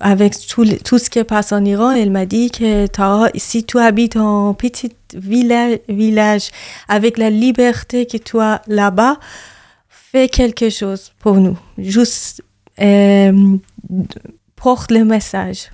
avec 0.00 0.34
tout, 0.46 0.64
tout 0.84 0.98
ce 0.98 1.10
qui 1.10 1.22
passe 1.24 1.52
en 1.52 1.64
Iran? 1.64 1.92
Elle 1.92 2.10
m'a 2.10 2.26
dit 2.26 2.50
que 2.50 2.86
si 3.36 3.64
tu 3.64 3.78
habites 3.78 4.16
en 4.16 4.54
petit 4.54 4.92
village, 5.14 5.78
village 5.88 6.50
avec 6.88 7.18
la 7.18 7.30
liberté 7.30 8.06
que 8.06 8.16
tu 8.16 8.38
as 8.40 8.62
là-bas, 8.66 9.18
fais 9.88 10.28
quelque 10.28 10.70
chose 10.70 11.12
pour 11.18 11.36
nous. 11.36 11.58
Juste 11.78 12.42
euh, 12.80 13.56
porte 14.56 14.90
le 14.90 15.04
message. 15.04 15.70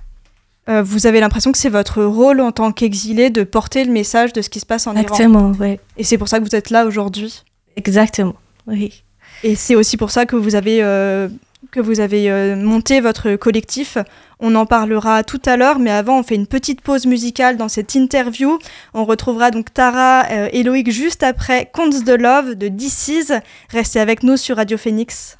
Euh, 0.68 0.82
vous 0.82 1.06
avez 1.06 1.20
l'impression 1.20 1.52
que 1.52 1.58
c'est 1.58 1.70
votre 1.70 2.02
rôle 2.02 2.40
en 2.40 2.52
tant 2.52 2.72
qu'exilé 2.72 3.30
de 3.30 3.42
porter 3.44 3.84
le 3.84 3.92
message 3.92 4.32
de 4.32 4.42
ce 4.42 4.50
qui 4.50 4.60
se 4.60 4.66
passe 4.66 4.86
en 4.86 4.92
Iran. 4.92 5.02
Exactement, 5.02 5.52
oui. 5.58 5.78
Et 5.96 6.04
c'est 6.04 6.18
pour 6.18 6.28
ça 6.28 6.38
que 6.38 6.44
vous 6.44 6.54
êtes 6.54 6.70
là 6.70 6.86
aujourd'hui. 6.86 7.42
Exactement, 7.76 8.34
oui. 8.66 9.02
Et 9.42 9.54
c'est 9.54 9.74
aussi 9.74 9.96
pour 9.96 10.10
ça 10.10 10.26
que 10.26 10.36
vous 10.36 10.54
avez, 10.54 10.82
euh, 10.82 11.28
que 11.70 11.80
vous 11.80 12.00
avez 12.00 12.30
euh, 12.30 12.56
monté 12.56 13.00
votre 13.00 13.36
collectif. 13.36 13.96
On 14.38 14.54
en 14.54 14.66
parlera 14.66 15.24
tout 15.24 15.40
à 15.46 15.56
l'heure, 15.56 15.78
mais 15.78 15.90
avant, 15.90 16.20
on 16.20 16.22
fait 16.22 16.34
une 16.34 16.46
petite 16.46 16.82
pause 16.82 17.06
musicale 17.06 17.56
dans 17.56 17.68
cette 17.68 17.94
interview. 17.94 18.58
On 18.92 19.04
retrouvera 19.04 19.50
donc 19.50 19.72
Tara 19.72 20.24
et 20.52 20.62
Loïc 20.62 20.90
juste 20.90 21.22
après 21.22 21.70
Contes 21.72 22.04
de 22.04 22.14
Love 22.14 22.54
de 22.54 22.68
DC's. 22.68 23.32
Restez 23.70 24.00
avec 24.00 24.22
nous 24.22 24.36
sur 24.36 24.56
Radio 24.56 24.76
Phoenix. 24.76 25.36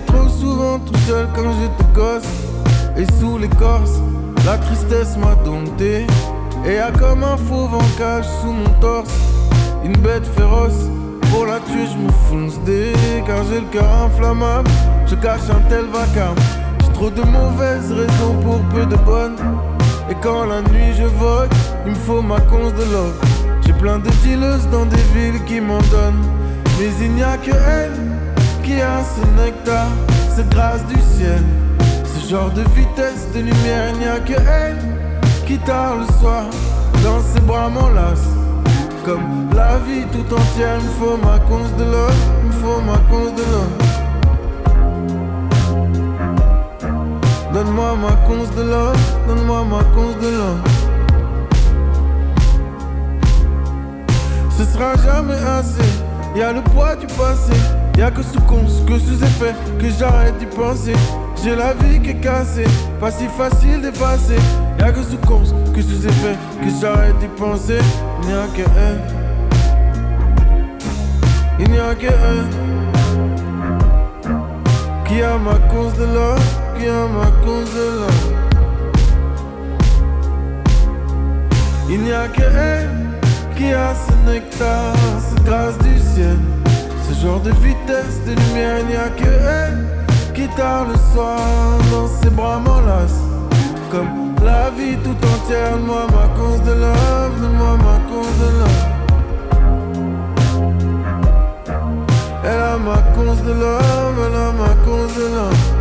Trop 0.00 0.28
souvent 0.28 0.78
tout 0.78 0.98
seul 1.06 1.28
quand 1.34 1.52
j'étais 1.60 1.92
gosse. 1.94 2.22
Et 2.96 3.06
sous 3.18 3.38
l'écorce, 3.38 4.00
la 4.46 4.56
tristesse 4.58 5.16
m'a 5.16 5.34
dompté. 5.44 6.06
Et 6.64 6.78
a 6.78 6.90
comme 6.92 7.24
un 7.24 7.36
fauve 7.36 7.74
en 7.74 7.98
cage 7.98 8.26
sous 8.40 8.52
mon 8.52 8.70
torse. 8.80 9.12
Une 9.84 9.96
bête 9.96 10.26
féroce, 10.36 10.88
pour 11.30 11.46
la 11.46 11.58
tuer, 11.60 11.86
je 11.92 11.98
me 11.98 12.10
fonce 12.28 12.58
dès. 12.64 12.92
Car 13.26 13.44
j'ai 13.44 13.60
le 13.60 13.66
cœur 13.72 13.90
inflammable, 14.06 14.70
je 15.06 15.14
cache 15.16 15.50
un 15.50 15.60
tel 15.68 15.86
vacarme. 15.86 16.38
J'ai 16.80 16.92
trop 16.92 17.10
de 17.10 17.22
mauvaises 17.22 17.90
raisons 17.92 18.34
pour 18.42 18.60
peu 18.74 18.86
de 18.86 18.96
bonnes. 18.96 19.36
Et 20.10 20.14
quand 20.22 20.46
la 20.46 20.62
nuit 20.62 20.94
je 20.96 21.04
vogue, 21.04 21.50
il 21.86 21.92
me 21.92 21.96
faut 21.96 22.22
ma 22.22 22.40
conce 22.40 22.72
de 22.74 22.92
love. 22.92 23.14
J'ai 23.66 23.72
plein 23.72 23.98
de 23.98 24.10
dealers 24.22 24.64
dans 24.70 24.86
des 24.86 25.02
villes 25.14 25.42
qui 25.46 25.60
m'en 25.60 25.82
donnent. 25.90 26.24
Mais 26.78 26.88
il 27.00 27.12
n'y 27.12 27.22
a 27.22 27.36
que 27.36 27.50
elle 27.50 28.11
qui 28.62 28.80
a 28.80 29.02
ce 29.02 29.20
nectar, 29.40 29.88
cette 30.34 30.48
grâce 30.50 30.84
du 30.86 31.00
ciel. 31.00 31.42
Ce 32.04 32.28
genre 32.28 32.50
de 32.50 32.62
vitesse, 32.74 33.28
de 33.34 33.40
lumière, 33.40 33.90
il 33.92 33.98
n'y 33.98 34.06
a 34.06 34.20
que 34.20 34.40
elle 34.48 34.78
qui 35.46 35.58
tard 35.58 35.96
le 35.96 36.06
soir 36.20 36.44
dans 37.02 37.20
ses 37.20 37.40
bras 37.40 37.68
m'enlace. 37.68 38.28
Comme 39.04 39.50
la 39.54 39.78
vie 39.78 40.04
tout 40.12 40.34
entière, 40.34 40.78
il 40.80 40.88
faut 41.00 41.16
ma 41.16 41.38
conce 41.40 41.74
de 41.76 41.84
l'or, 41.84 42.10
il 42.46 42.52
faut 42.52 42.80
ma 42.80 42.98
conce 43.10 43.34
de 43.34 43.44
l'or. 43.52 43.70
Donne-moi 47.52 47.96
ma 48.00 48.12
conce 48.28 48.50
de 48.56 48.62
l'or, 48.62 48.92
donne-moi 49.28 49.64
ma 49.64 49.82
conce 49.94 50.16
de 50.22 50.28
l'or. 50.36 50.56
Ce 54.56 54.64
sera 54.64 54.94
jamais 54.96 55.42
assez, 55.58 55.92
y 56.36 56.42
a 56.42 56.52
le 56.52 56.62
poids 56.62 56.94
du 56.94 57.06
passé. 57.08 57.58
Y'a 57.98 58.10
que 58.10 58.22
sous 58.22 58.40
cons, 58.40 58.66
que 58.86 58.98
sous 58.98 59.22
effet, 59.22 59.54
que 59.78 59.88
j'arrête 59.98 60.38
d'y 60.38 60.46
penser. 60.46 60.94
J'ai 61.42 61.54
la 61.54 61.74
vie 61.74 62.00
qui 62.00 62.10
est 62.10 62.20
cassée, 62.20 62.64
pas 62.98 63.10
si 63.10 63.26
facile 63.26 63.82
d'effacer. 63.82 64.38
Y'a 64.78 64.92
que 64.92 65.02
sous 65.02 65.18
cons, 65.18 65.44
que 65.74 65.82
sous 65.82 66.06
effet, 66.06 66.36
que 66.62 66.68
j'arrête 66.80 67.18
d'y 67.18 67.28
penser. 67.28 67.78
Il 68.22 68.28
n'y 68.28 68.34
a 68.34 68.46
que 68.56 68.62
un. 68.62 68.96
Il 71.60 71.70
n'y 71.70 71.78
a 71.78 71.94
que 71.94 72.06
un. 72.06 72.48
Qui 75.04 75.22
a 75.22 75.36
ma 75.36 75.58
cause 75.68 75.94
de 75.94 76.04
l'or, 76.04 76.38
qui 76.78 76.86
a 76.88 77.06
ma 77.06 77.30
cause 77.44 77.74
de 77.74 77.86
l'or. 78.00 78.10
Il 81.90 82.00
n'y 82.00 82.12
a 82.12 82.26
que 82.28 82.42
un 82.42 83.02
qui 83.54 83.70
a 83.72 83.94
ce 83.94 84.12
nectar, 84.30 84.94
cette 85.20 85.44
grâce 85.44 85.78
du 85.78 85.98
ciel. 85.98 86.38
Ce 87.12 87.26
genre 87.26 87.40
de 87.40 87.50
vitesse, 87.50 88.24
de 88.26 88.30
lumière, 88.30 88.78
il 88.80 88.86
n'y 88.86 88.96
a 88.96 89.10
que 89.10 89.28
elle 89.28 89.86
Guitare 90.34 90.86
le 90.86 90.94
soir, 91.12 91.38
dans 91.92 92.08
ses 92.08 92.30
bras 92.30 92.58
m'enlace. 92.58 93.20
Comme 93.90 94.34
la 94.42 94.70
vie 94.70 94.96
tout 95.04 95.10
entière, 95.10 95.76
moi 95.76 96.06
ma 96.06 96.26
cause 96.40 96.62
de 96.62 96.72
love, 96.72 97.52
moi 97.58 97.76
ma 97.76 98.00
cause 98.10 98.38
de 98.42 98.48
love. 98.60 98.82
Elle 102.44 102.60
a 102.60 102.78
ma 102.78 102.96
cause 103.14 103.42
de 103.42 103.52
love, 103.52 104.18
elle 104.26 104.36
a 104.40 104.52
ma 104.52 104.74
cause 104.84 105.14
de 105.14 105.26
love. 105.34 105.71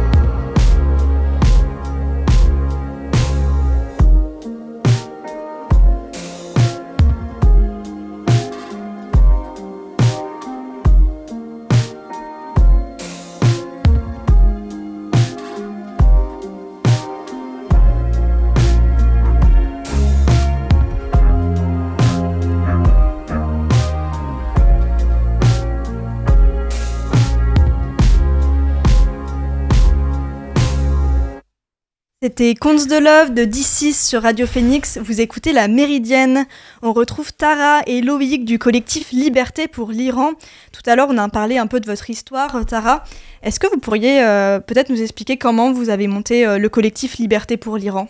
C'était 32.24 32.54
Contes 32.54 32.88
de 32.88 32.98
Love 32.98 33.34
de 33.34 33.46
D6 33.46 34.10
sur 34.10 34.22
Radio 34.22 34.46
Phoenix. 34.46 35.00
Vous 35.04 35.22
écoutez 35.22 35.54
La 35.54 35.68
Méridienne. 35.68 36.46
On 36.84 36.94
retrouve 36.94 37.34
Tara 37.34 37.82
et 37.88 38.04
Loïc 38.04 38.46
du 38.46 38.60
collectif 38.60 39.12
Liberté 39.12 39.68
pour 39.68 39.90
l'Iran. 39.90 40.34
Tout 40.72 40.84
à 40.86 40.96
l'heure, 40.96 41.08
on 41.10 41.18
a 41.18 41.28
parlé 41.30 41.58
un 41.58 41.66
peu 41.66 41.80
de 41.80 41.88
votre 41.88 42.12
histoire, 42.12 42.64
Tara. 42.68 43.04
Est-ce 43.42 43.60
que 43.60 43.66
vous 43.66 43.80
pourriez 43.80 44.24
euh, 44.24 44.60
peut-être 44.60 44.92
nous 44.92 45.02
expliquer 45.02 45.38
comment 45.38 45.72
vous 45.72 45.90
avez 45.90 46.06
monté 46.06 46.46
euh, 46.46 46.60
le 46.60 46.70
collectif 46.70 47.18
Liberté 47.18 47.58
pour 47.58 47.78
l'Iran? 47.78 48.08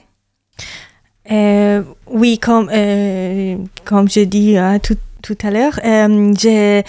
Euh, 1.32 1.82
Oui, 2.08 2.38
comme, 2.38 2.66
comme 3.86 4.10
je 4.10 4.78
tout, 4.80 4.98
tout, 5.22 5.38
à 5.42 5.52
l'heure, 5.52 5.80
j'ai 6.38 6.84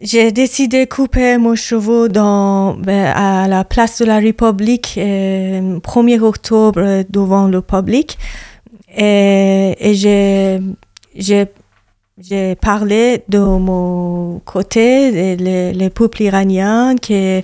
j'ai 0.00 0.30
décidé 0.30 0.84
de 0.84 0.90
couper 0.90 1.38
mon 1.38 1.54
cheveu 1.54 2.08
dans, 2.08 2.74
ben, 2.74 3.06
à 3.16 3.48
la 3.48 3.64
place 3.64 4.00
de 4.00 4.04
la 4.04 4.18
République, 4.18 4.94
euh, 4.98 5.78
1er 5.80 6.20
octobre, 6.20 6.80
euh, 6.80 7.02
devant 7.08 7.46
le 7.48 7.62
public. 7.62 8.18
Et, 8.94 9.74
et 9.80 9.94
j'ai, 9.94 10.60
j'ai, 11.14 11.46
j'ai 12.18 12.56
parlé 12.56 13.24
de 13.28 13.38
mon 13.38 14.40
côté, 14.44 15.36
les, 15.36 15.72
les 15.72 15.90
peuples 15.90 16.22
iraniens 16.22 16.96
qui 16.96 17.42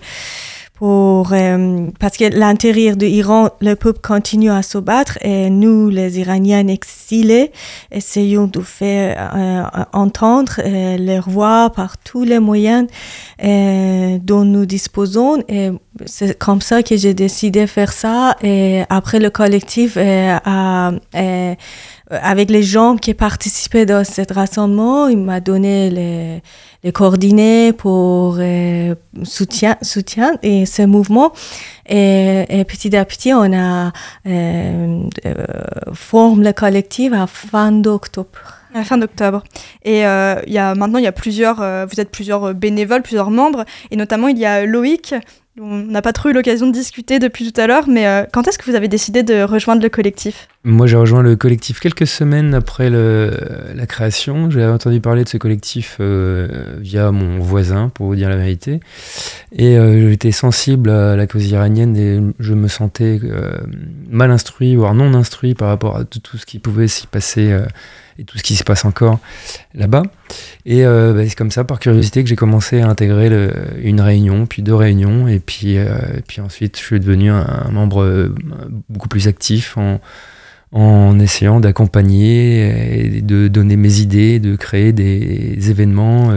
pour, 0.82 1.32
euh, 1.32 1.86
parce 2.00 2.16
que 2.16 2.24
l'intérieur 2.36 2.96
de 2.96 3.06
l'Iran, 3.06 3.50
le 3.60 3.74
peuple 3.76 4.00
continue 4.00 4.50
à 4.50 4.64
se 4.64 4.78
battre 4.78 5.16
et 5.20 5.48
nous, 5.48 5.88
les 5.90 6.18
Iraniens 6.18 6.66
exilés, 6.66 7.52
essayons 7.92 8.48
de 8.48 8.58
faire 8.62 9.30
euh, 9.36 9.62
entendre 9.92 10.54
euh, 10.58 10.96
leur 10.98 11.30
voix 11.30 11.70
par 11.70 11.98
tous 11.98 12.24
les 12.24 12.40
moyens 12.40 12.88
dont 13.38 14.44
nous 14.44 14.66
disposons. 14.66 15.44
Et 15.48 15.70
c'est 16.04 16.36
comme 16.36 16.60
ça 16.60 16.82
que 16.82 16.96
j'ai 16.96 17.14
décidé 17.14 17.60
de 17.60 17.66
faire 17.66 17.92
ça. 17.92 18.36
Et 18.42 18.82
après, 18.88 19.20
le 19.20 19.30
collectif 19.30 19.96
a 19.96 20.90
avec 22.20 22.50
les 22.50 22.62
gens 22.62 22.96
qui 22.96 23.14
participaient 23.14 23.86
dans 23.86 24.04
ce 24.04 24.22
rassemblement, 24.32 25.08
il 25.08 25.18
m'a 25.18 25.40
donné 25.40 25.90
les, 25.90 26.92
coordonnées 26.92 27.72
pour 27.72 28.36
euh, 28.38 28.94
soutien, 29.22 29.76
soutien 29.82 30.36
et 30.42 30.66
ce 30.66 30.82
mouvement. 30.82 31.32
Et, 31.88 32.44
et, 32.48 32.64
petit 32.64 32.94
à 32.96 33.04
petit, 33.04 33.32
on 33.32 33.52
a 33.52 33.92
euh, 34.26 35.02
euh, 35.26 35.34
formé 35.92 36.44
le 36.44 36.52
collectif 36.52 37.12
à 37.12 37.26
fin 37.26 37.72
d'octobre. 37.72 38.62
À 38.74 38.84
fin 38.84 38.96
d'octobre. 38.96 39.44
Et 39.84 40.06
euh, 40.06 40.40
il 40.46 40.52
y 40.52 40.58
a, 40.58 40.74
maintenant, 40.74 40.98
il 40.98 41.04
y 41.04 41.08
a 41.08 41.12
plusieurs, 41.12 41.60
euh, 41.60 41.84
vous 41.90 42.00
êtes 42.00 42.10
plusieurs 42.10 42.54
bénévoles, 42.54 43.02
plusieurs 43.02 43.30
membres, 43.30 43.64
et 43.90 43.96
notamment 43.96 44.28
il 44.28 44.38
y 44.38 44.46
a 44.46 44.64
Loïc 44.64 45.14
on 45.60 45.82
n'a 45.82 46.00
pas 46.00 46.14
trop 46.14 46.30
eu 46.30 46.32
l'occasion 46.32 46.66
de 46.66 46.72
discuter 46.72 47.18
depuis 47.18 47.52
tout 47.52 47.60
à 47.60 47.66
l'heure, 47.66 47.86
mais 47.86 48.06
euh, 48.06 48.24
quand 48.32 48.48
est-ce 48.48 48.56
que 48.56 48.64
vous 48.70 48.74
avez 48.74 48.88
décidé 48.88 49.22
de 49.22 49.42
rejoindre 49.42 49.82
le 49.82 49.90
collectif? 49.90 50.48
Moi, 50.64 50.86
j'ai 50.86 50.96
rejoint 50.96 51.22
le 51.22 51.36
collectif 51.36 51.78
quelques 51.78 52.06
semaines 52.06 52.54
après 52.54 52.88
la 52.88 53.86
création. 53.86 54.48
J'ai 54.50 54.64
entendu 54.64 55.00
parler 55.00 55.24
de 55.24 55.28
ce 55.28 55.36
collectif 55.36 55.98
euh, 56.00 56.78
via 56.80 57.12
mon 57.12 57.38
voisin, 57.38 57.90
pour 57.90 58.06
vous 58.06 58.16
dire 58.16 58.30
la 58.30 58.36
vérité. 58.36 58.80
Et 59.52 59.76
euh, 59.76 60.08
j'étais 60.08 60.32
sensible 60.32 60.88
à 60.88 61.16
la 61.16 61.26
cause 61.26 61.46
iranienne 61.50 61.96
et 61.96 62.20
je 62.38 62.54
me 62.54 62.68
sentais 62.68 63.20
mal 64.08 64.30
instruit, 64.30 64.74
voire 64.74 64.94
non 64.94 65.12
instruit 65.12 65.54
par 65.54 65.68
rapport 65.68 65.96
à 65.96 66.04
tout 66.04 66.38
ce 66.38 66.46
qui 66.46 66.60
pouvait 66.60 66.88
s'y 66.88 67.06
passer 67.06 67.54
et 68.18 68.24
tout 68.24 68.38
ce 68.38 68.42
qui 68.42 68.56
se 68.56 68.64
passe 68.64 68.84
encore 68.84 69.18
là-bas. 69.74 70.02
Et 70.66 70.84
euh, 70.84 71.12
bah, 71.12 71.22
c'est 71.28 71.36
comme 71.36 71.50
ça, 71.50 71.64
par 71.64 71.78
curiosité, 71.78 72.22
que 72.22 72.28
j'ai 72.28 72.36
commencé 72.36 72.80
à 72.80 72.88
intégrer 72.88 73.30
une 73.82 74.00
réunion, 74.00 74.46
puis 74.46 74.62
deux 74.62 74.74
réunions, 74.74 75.28
et 75.28 75.40
puis, 75.40 75.78
euh, 75.78 75.88
ensuite 76.40 76.78
je 76.78 76.82
suis 76.82 77.00
devenu 77.00 77.30
un, 77.30 77.70
membre 77.70 78.02
euh, 78.02 78.34
beaucoup 78.88 79.08
plus 79.08 79.28
actif 79.28 79.76
en, 79.76 81.18
essayant 81.20 81.60
d'accompagner 81.60 83.16
et 83.16 83.20
de 83.20 83.48
donner 83.48 83.76
mes 83.76 84.00
idées, 84.00 84.38
de 84.38 84.56
créer 84.56 84.92
des 84.92 85.70
événements 85.70 86.32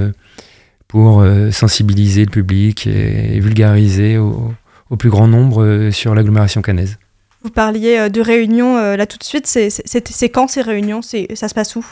pour 0.90 1.26
sensibiliser 1.52 2.26
le 2.26 2.32
public 2.32 2.86
et, 2.86 3.40
vulgariser 3.40 4.18
au, 4.18 4.54
plus 5.00 5.10
grand 5.10 5.30
nombre 5.30 5.90
sur 5.92 6.14
l'agglomération 6.16 6.62
canaise. 6.62 6.98
Vous 7.46 7.52
parliez 7.52 8.00
euh, 8.00 8.10
de 8.10 8.22
réunions 8.22 8.76
euh, 8.76 8.96
là 8.96 9.06
tout 9.06 9.20
de 9.20 9.24
suite. 9.24 9.46
C'est 9.46 10.30
quand 10.30 10.48
ces 10.48 10.64
réunions? 10.64 11.04
Ça 11.04 11.48
se 11.48 11.54
passe 11.54 11.76
où? 11.76 11.86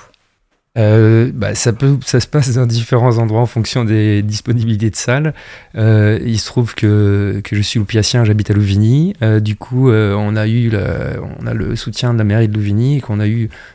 Euh, 0.79 1.29
bah, 1.31 1.53
ça, 1.53 1.71
se 1.71 2.25
passe 2.25 2.55
dans 2.55 2.65
différents 2.65 3.19
endroits 3.19 3.41
en 3.41 3.45
fonction 3.45 3.85
des 3.85 4.23
disponibilités 4.23 4.89
de 4.89 4.95
salles. 4.95 5.35
il 5.75 6.39
se 6.39 6.45
trouve 6.47 6.73
que, 6.73 7.39
je 7.51 7.61
suis 7.61 7.77
loupiacien, 7.77 8.25
j'habite 8.25 8.49
à 8.49 8.55
Louvigny. 8.55 9.13
du 9.41 9.55
coup, 9.55 9.91
on, 9.91 10.35
a 10.35 10.47
eu 10.47 10.71
le 10.71 11.75
soutien 11.75 12.13
de 12.13 12.17
la 12.17 12.23
mairie 12.23 12.47
de 12.47 12.55
Louvigny 12.55 12.97
et 12.97 13.01
qu'on 13.01 13.19
a 13.19 13.27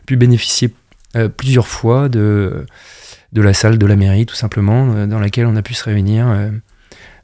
pu 0.04 0.16
bénéficier 0.16 0.74
plusieurs 1.36 1.68
fois 1.68 2.08
de, 2.08 2.66
de 3.32 3.40
la 3.40 3.54
salle 3.54 3.78
de 3.78 3.86
la 3.86 3.94
mairie, 3.94 4.26
tout 4.26 4.34
simplement, 4.34 5.06
dans 5.06 5.20
laquelle 5.20 5.46
on 5.46 5.54
a 5.54 5.62
pu 5.62 5.74
se 5.74 5.84
réunir 5.84 6.26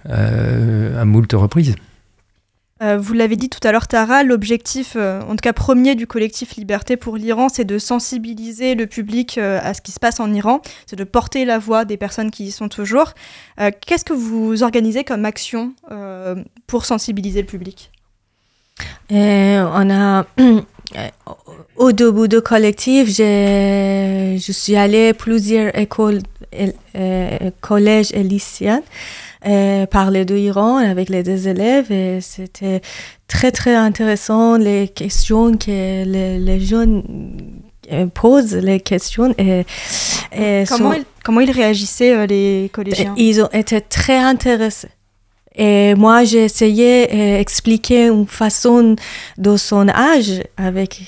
à 0.09 1.05
moult 1.05 1.33
reprises. 1.33 1.75
Euh, 2.85 2.99
vous 2.99 3.15
l'avez 3.15 3.37
dit 3.37 3.49
tout 3.49 3.61
à 3.67 3.73
l'heure, 3.73 3.89
Tara, 3.89 4.23
l'objectif, 4.23 4.93
euh, 4.97 5.23
en 5.23 5.31
tout 5.31 5.43
cas 5.43 5.55
premier 5.55 5.95
du 5.95 6.07
collectif 6.07 6.57
Liberté 6.57 6.99
pour 6.99 7.17
l'Iran, 7.17 7.49
c'est 7.49 7.65
de 7.65 7.79
sensibiliser 7.79 8.75
le 8.75 8.87
public 8.87 9.39
euh, 9.39 9.59
à 9.63 9.73
ce 9.73 9.81
qui 9.81 9.91
se 9.91 9.99
passe 9.99 10.21
en 10.21 10.31
Iran, 10.35 10.61
c'est 10.87 10.97
de 10.97 11.05
porter 11.05 11.47
la 11.47 11.59
voix 11.59 11.87
des 11.87 11.97
personnes 11.97 12.31
qui 12.31 12.45
y 12.45 12.51
sont 12.51 12.69
toujours. 12.69 13.15
Qu'est-ce 13.87 14.05
que 14.05 14.13
vous 14.13 14.63
organisez 14.63 15.05
comme 15.05 15.25
action 15.25 15.73
pour 16.67 16.85
sensibiliser 16.85 17.41
le 17.41 17.47
public? 17.47 17.91
On 19.11 19.91
a 19.91 20.27
au 21.77 21.93
début 21.93 22.29
du 22.29 22.41
collectif, 22.41 23.09
je 23.09 24.53
suis 24.53 24.77
allée 24.77 25.09
à 25.11 25.15
plusieurs 25.15 25.77
écoles, 25.79 26.21
collèges 27.61 28.13
et 28.13 28.23
lycéens 28.23 28.83
euh, 29.47 29.87
parler 29.87 30.25
de 30.25 30.35
l'Iran 30.35 30.79
avec 30.79 31.09
les 31.09 31.23
deux 31.23 31.49
élèves 31.49 31.93
et 31.93 32.21
c'était 32.21 32.81
très 33.29 33.53
très 33.53 33.75
intéressant 33.75 34.57
les 34.57 34.89
questions 34.89 35.57
que 35.57 36.05
les, 36.05 36.39
les 36.39 36.61
jeunes 36.61 37.03
euh, 37.93 38.07
posent 38.07 38.55
les 38.57 38.81
questions 38.81 39.35
et, 39.37 39.65
comment, 40.69 40.95
ils, 40.95 41.05
comment 41.23 41.41
ils 41.41 41.51
réagissaient 41.51 42.17
euh, 42.17 42.27
les 42.27 42.71
collégiens? 42.73 43.15
Ils 43.19 43.43
ont 43.43 43.51
été 43.53 43.81
très 43.83 44.19
intéressés. 44.19 44.89
Et 45.55 45.95
moi 45.95 46.25
j'ai 46.25 46.45
essayé 46.45 47.07
d'expliquer 47.07 48.07
une 48.07 48.27
façon 48.27 48.97
de 49.37 49.57
son 49.57 49.89
âge 49.89 50.43
avec 50.57 51.03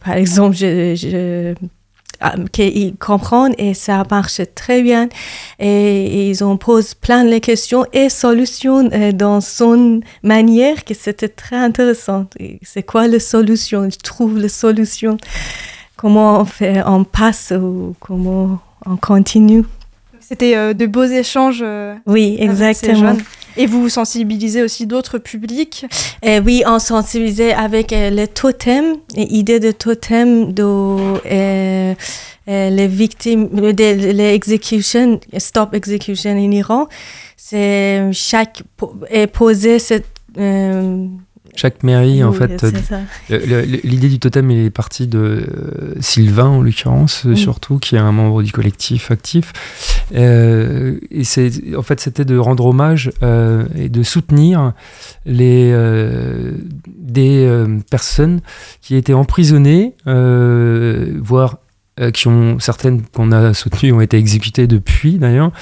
par 0.00 0.14
exemple 0.14 0.56
je, 0.56 0.94
je 0.96 1.54
qu'ils 2.52 2.96
comprennent 2.96 3.54
et 3.58 3.74
ça 3.74 4.02
marche 4.10 4.40
très 4.54 4.82
bien. 4.82 5.08
Et, 5.58 6.28
ils 6.30 6.44
ont 6.44 6.56
posé 6.56 6.94
plein 7.00 7.24
de 7.24 7.38
questions 7.38 7.84
et 7.92 8.08
solutions 8.08 8.88
euh, 8.92 9.12
dans 9.12 9.40
son 9.40 10.00
manière 10.22 10.84
que 10.84 10.94
c'était 10.94 11.28
très 11.28 11.56
intéressant. 11.56 12.26
C'est 12.62 12.82
quoi 12.82 13.08
la 13.08 13.20
solution? 13.20 13.88
Je 13.90 13.98
trouve 13.98 14.38
la 14.38 14.48
solution. 14.48 15.16
Comment 15.96 16.40
on 16.40 16.44
fait, 16.44 16.82
on 16.86 17.04
passe 17.04 17.52
ou 17.52 17.94
comment 18.00 18.58
on 18.86 18.96
continue? 18.96 19.64
C'était 20.20 20.56
euh, 20.56 20.74
de 20.74 20.86
beaux 20.86 21.04
échanges. 21.04 21.60
Euh, 21.62 21.94
oui, 22.06 22.36
exactement. 22.38 23.16
Et 23.56 23.66
vous 23.66 23.88
sensibilisez 23.88 24.62
aussi 24.62 24.86
d'autres 24.86 25.18
publics? 25.18 25.86
Et 26.22 26.38
Oui, 26.40 26.62
on 26.66 26.78
sensibilisait 26.78 27.52
avec 27.52 27.92
euh, 27.92 28.10
les 28.10 28.28
totems, 28.28 28.96
l'idée 29.14 29.60
de 29.60 29.70
totem 29.70 30.52
de, 30.52 31.94
les 32.46 32.86
victimes, 32.88 33.48
les 33.54 34.34
executions, 34.34 35.20
stop 35.38 35.74
execution 35.74 36.32
en 36.32 36.50
Iran, 36.50 36.88
c'est 37.36 38.10
chaque 38.12 38.62
est 39.08 39.26
posé 39.26 39.78
cette 39.78 40.06
chaque 41.56 41.82
mairie, 41.82 42.22
en 42.22 42.32
fait, 42.32 42.64
l'idée 43.28 44.08
du 44.08 44.18
totem 44.18 44.50
est 44.50 44.70
partie 44.70 45.06
de 45.06 45.18
euh, 45.18 45.94
Sylvain, 46.00 46.46
en 46.46 46.62
l'occurrence, 46.62 47.26
euh, 47.26 47.34
surtout, 47.34 47.78
qui 47.78 47.96
est 47.96 47.98
un 47.98 48.12
membre 48.12 48.42
du 48.42 48.52
collectif 48.52 49.10
actif. 49.10 49.52
Euh, 50.14 50.98
et 51.10 51.24
c'est, 51.24 51.50
en 51.76 51.82
fait, 51.82 52.00
c'était 52.00 52.24
de 52.24 52.36
rendre 52.36 52.66
hommage 52.66 53.10
et 53.76 53.88
de 53.88 54.02
soutenir 54.02 54.72
les, 55.26 55.74
des 56.86 57.66
personnes 57.90 58.40
qui 58.80 58.96
étaient 58.96 59.12
emprisonnées, 59.12 59.94
voire 60.06 61.58
qui 62.14 62.28
ont 62.28 62.58
certaines 62.58 63.02
qu'on 63.02 63.32
a 63.32 63.52
soutenues 63.52 63.92
ont 63.92 64.00
été 64.00 64.16
exécutées 64.16 64.66
depuis 64.66 65.18
d'ailleurs. 65.18 65.52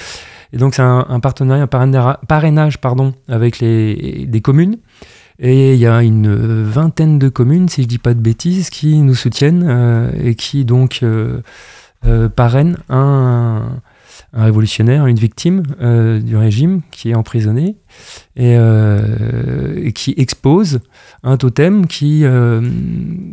Et 0.53 0.57
donc 0.57 0.73
c'est 0.73 0.81
un, 0.81 1.19
partenariat, 1.19 1.63
un 1.63 2.15
parrainage, 2.27 2.79
pardon, 2.79 3.13
avec 3.27 3.59
les, 3.59 4.25
des 4.25 4.41
communes 4.41 4.77
et 5.39 5.73
il 5.73 5.79
y 5.79 5.87
a 5.87 6.03
une 6.03 6.63
vingtaine 6.63 7.17
de 7.17 7.29
communes, 7.29 7.69
si 7.69 7.81
je 7.81 7.87
ne 7.87 7.89
dis 7.89 7.97
pas 7.97 8.13
de 8.13 8.19
bêtises, 8.19 8.69
qui 8.69 8.97
nous 8.99 9.15
soutiennent 9.15 9.65
euh, 9.67 10.11
et 10.21 10.35
qui 10.35 10.65
donc 10.65 10.99
euh, 11.01 11.41
euh, 12.05 12.27
parrainent 12.27 12.77
un, 12.89 13.81
révolutionnaire, 14.33 15.07
une 15.07 15.17
victime 15.17 15.63
du 15.63 16.37
régime 16.37 16.81
qui 16.91 17.09
est 17.09 17.15
emprisonné 17.15 17.77
et, 18.35 19.91
qui 19.95 20.13
expose 20.17 20.81
un 21.23 21.35
totem 21.35 21.87
qui 21.87 22.25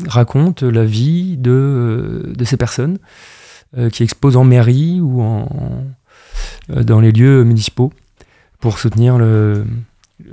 raconte 0.09 0.63
la 0.63 0.87
vie 0.87 1.37
de, 1.37 2.33
de 2.35 2.45
ces 2.45 2.57
personnes, 2.57 2.97
qui 3.93 4.05
expose 4.05 4.39
en 4.39 4.45
mairie 4.45 5.01
ou 5.03 5.21
en, 5.21 5.85
dans 6.71 7.01
les 7.01 7.13
lieux 7.13 7.45
municipaux 7.45 7.93
pour 8.59 8.79
soutenir 8.79 9.19
le, 9.19 9.67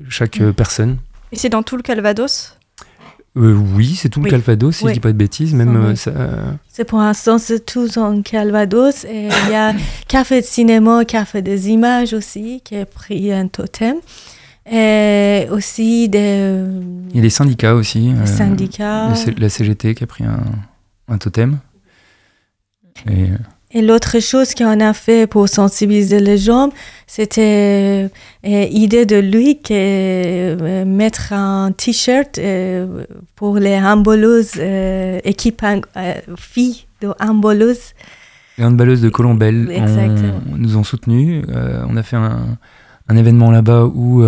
chaque 0.08 0.42
personne. 0.56 0.98
Et 1.34 1.36
c'est 1.36 1.50
dans 1.50 1.63
tout 1.63 1.76
le 1.76 1.84
Calvados 1.84 2.56
euh, 3.36 3.56
oui, 3.56 3.96
c'est 3.96 4.10
tout 4.10 4.22
le 4.22 4.30
Calvados, 4.30 4.76
si 4.76 4.88
je 4.88 4.91
dis 4.91 5.00
pas 5.00 5.12
de 5.12 5.17
bêtises. 5.17 5.56
Même, 5.56 5.96
euh, 6.08 6.52
C'est 6.67 6.86
pour 6.86 7.00
l'instant, 7.00 7.39
c'est 7.39 7.65
tout 7.65 7.98
en 7.98 8.22
Calvados. 8.22 9.06
Et 9.06 9.28
il 9.28 9.52
y 9.52 9.56
a 9.56 9.74
Café 10.08 10.41
de 10.41 10.46
cinéma, 10.46 11.04
Café 11.04 11.41
des 11.41 11.69
images 11.69 12.13
aussi, 12.13 12.62
qui 12.63 12.76
a 12.76 12.86
pris 12.86 13.34
un 13.34 13.48
totem. 13.48 13.96
Et 14.72 15.48
aussi 15.50 16.10
des... 16.10 16.63
Il 17.10 17.15
y 17.15 17.19
a 17.19 17.24
des 17.24 17.32
syndicats 17.32 17.74
aussi. 17.74 18.12
Les 18.12 18.19
euh, 18.19 18.26
syndicats. 18.28 19.12
la 19.39 19.50
CGT 19.50 19.96
qui 19.96 20.04
a 20.04 20.08
pris 20.08 20.26
un, 20.26 20.43
un 21.08 21.17
totem. 21.17 21.58
Et... 23.10 23.30
Et 23.76 23.82
l'autre 23.82 24.20
chose 24.20 24.54
qu'on 24.54 24.80
a 24.80 24.94
fait 24.94 25.26
pour 25.26 25.50
sensibiliser 25.50 26.20
les 26.20 26.38
gens, 26.38 26.70
c'était 27.08 28.08
l'idée 28.44 29.02
euh, 29.02 29.06
de 29.06 29.16
lui 29.16 29.58
qui 29.58 29.74
euh, 29.76 30.86
mettre 30.86 31.34
un 31.34 31.72
t-shirt 31.72 32.38
euh, 32.38 33.06
pour 33.36 33.58
les 33.58 33.78
handballeuses, 33.78 34.60
équipe 35.24 35.66
filles 36.38 36.86
de 37.02 37.14
handballeuses. 37.20 37.94
Les 38.60 38.66
handballeuses 38.66 39.02
de 39.02 39.10
Colombelle 39.10 39.68
nous 40.56 40.78
ont 40.78 40.84
soutenus. 40.84 41.44
on 41.90 41.98
a 41.98 42.04
fait 42.04 42.18
un, 42.18 42.58
un 43.08 43.16
événement 43.16 43.50
là-bas 43.50 43.86
où 43.86 44.24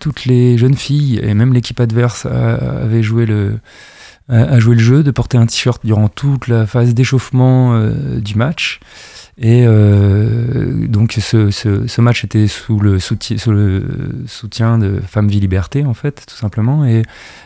toutes 0.00 0.24
les 0.26 0.56
jeunes 0.56 0.76
filles 0.76 1.18
et 1.20 1.34
même 1.34 1.52
l'équipe 1.52 1.80
adverse 1.80 2.26
avaient 2.26 3.02
joué 3.02 3.26
le 3.26 3.58
à 4.28 4.58
jouer 4.58 4.74
le 4.74 4.80
jeu, 4.80 5.02
de 5.02 5.10
porter 5.10 5.36
un 5.36 5.46
t-shirt 5.46 5.84
durant 5.84 6.08
toute 6.08 6.48
la 6.48 6.66
phase 6.66 6.94
d'échauffement 6.94 7.74
euh, 7.74 8.20
du 8.20 8.36
match. 8.36 8.80
Et 9.36 9.64
euh, 9.66 10.86
donc 10.86 11.12
ce, 11.12 11.50
ce, 11.50 12.00
match 12.00 12.24
était 12.24 12.46
sous 12.46 12.78
le, 12.78 13.00
soutien, 13.00 14.78
de 14.78 15.00
Femmes 15.06 15.28
Vie 15.28 15.40
Liberté, 15.40 15.84
en 15.84 15.94
fait, 15.94 16.24
tout 16.28 16.36
simplement. 16.36 16.84
Et, 16.84 17.02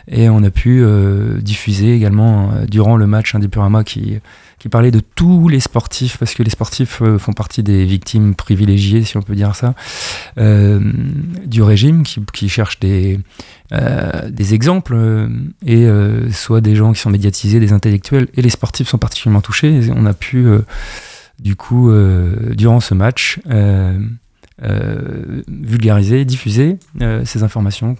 et 0.07 0.29
on 0.29 0.43
a 0.43 0.51
pu 0.51 0.81
euh, 0.81 1.41
diffuser 1.41 1.95
également, 1.95 2.51
durant 2.67 2.95
le 2.95 3.07
match, 3.07 3.33
un 3.33 3.39
Purama 3.39 3.83
qui, 3.83 4.19
parlait 4.69 4.91
de 4.91 4.99
tous 4.99 5.47
les 5.47 5.59
sportifs, 5.59 6.17
parce 6.17 6.35
que 6.35 6.43
les 6.43 6.51
sportifs 6.51 7.01
font 7.17 7.33
partie 7.33 7.63
des 7.63 7.85
victimes 7.85 8.35
privilégiées, 8.35 9.03
si 9.03 9.17
on 9.17 9.23
peut 9.23 9.35
dire 9.35 9.55
ça, 9.55 9.73
du 10.37 11.63
régime, 11.63 12.03
qui, 12.03 12.21
qui 12.31 12.49
cherchent 12.49 12.79
des, 12.79 13.19
des 13.71 14.53
exemples, 14.53 14.95
et 15.65 15.87
soit 16.31 16.61
gens 16.75 16.93
qui 16.93 16.99
sont 16.99 17.09
médiatisés, 17.09 17.59
des 17.59 17.73
intellectuels, 17.73 18.27
et 18.35 18.41
les 18.41 18.49
sportifs 18.49 18.87
sont 18.87 18.97
particulièrement 18.97 19.41
touchés. 19.41 19.73
Et 19.73 19.91
on 19.95 20.05
a 20.05 20.13
pu, 20.13 20.47
du 21.39 21.55
coup, 21.55 21.91
durant 22.51 22.79
ce 22.79 22.93
match, 22.93 23.39
vulgariser, 25.47 26.25
diffuser 26.25 26.77
ces 27.25 27.43
informations 27.43 27.95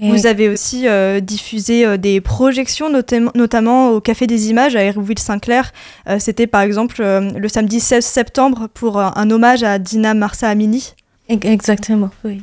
vous 0.00 0.26
avez 0.26 0.48
aussi 0.48 0.88
euh, 0.88 1.20
diffusé 1.20 1.86
euh, 1.86 1.96
des 1.96 2.20
projections, 2.20 2.90
notamment 2.90 3.90
au 3.90 4.00
Café 4.00 4.26
des 4.26 4.48
Images 4.50 4.76
à 4.76 4.82
Hérouville-Saint-Clair. 4.82 5.72
Euh, 6.08 6.18
c'était 6.18 6.46
par 6.46 6.62
exemple 6.62 7.02
le 7.02 7.48
samedi 7.48 7.80
16 7.80 8.04
septembre 8.04 8.68
pour 8.72 8.98
un 9.00 9.30
hommage 9.30 9.62
à 9.62 9.78
Dina 9.78 10.14
Marsa 10.14 10.48
Amini. 10.48 10.94
Exactement, 11.28 12.10
oui. 12.24 12.42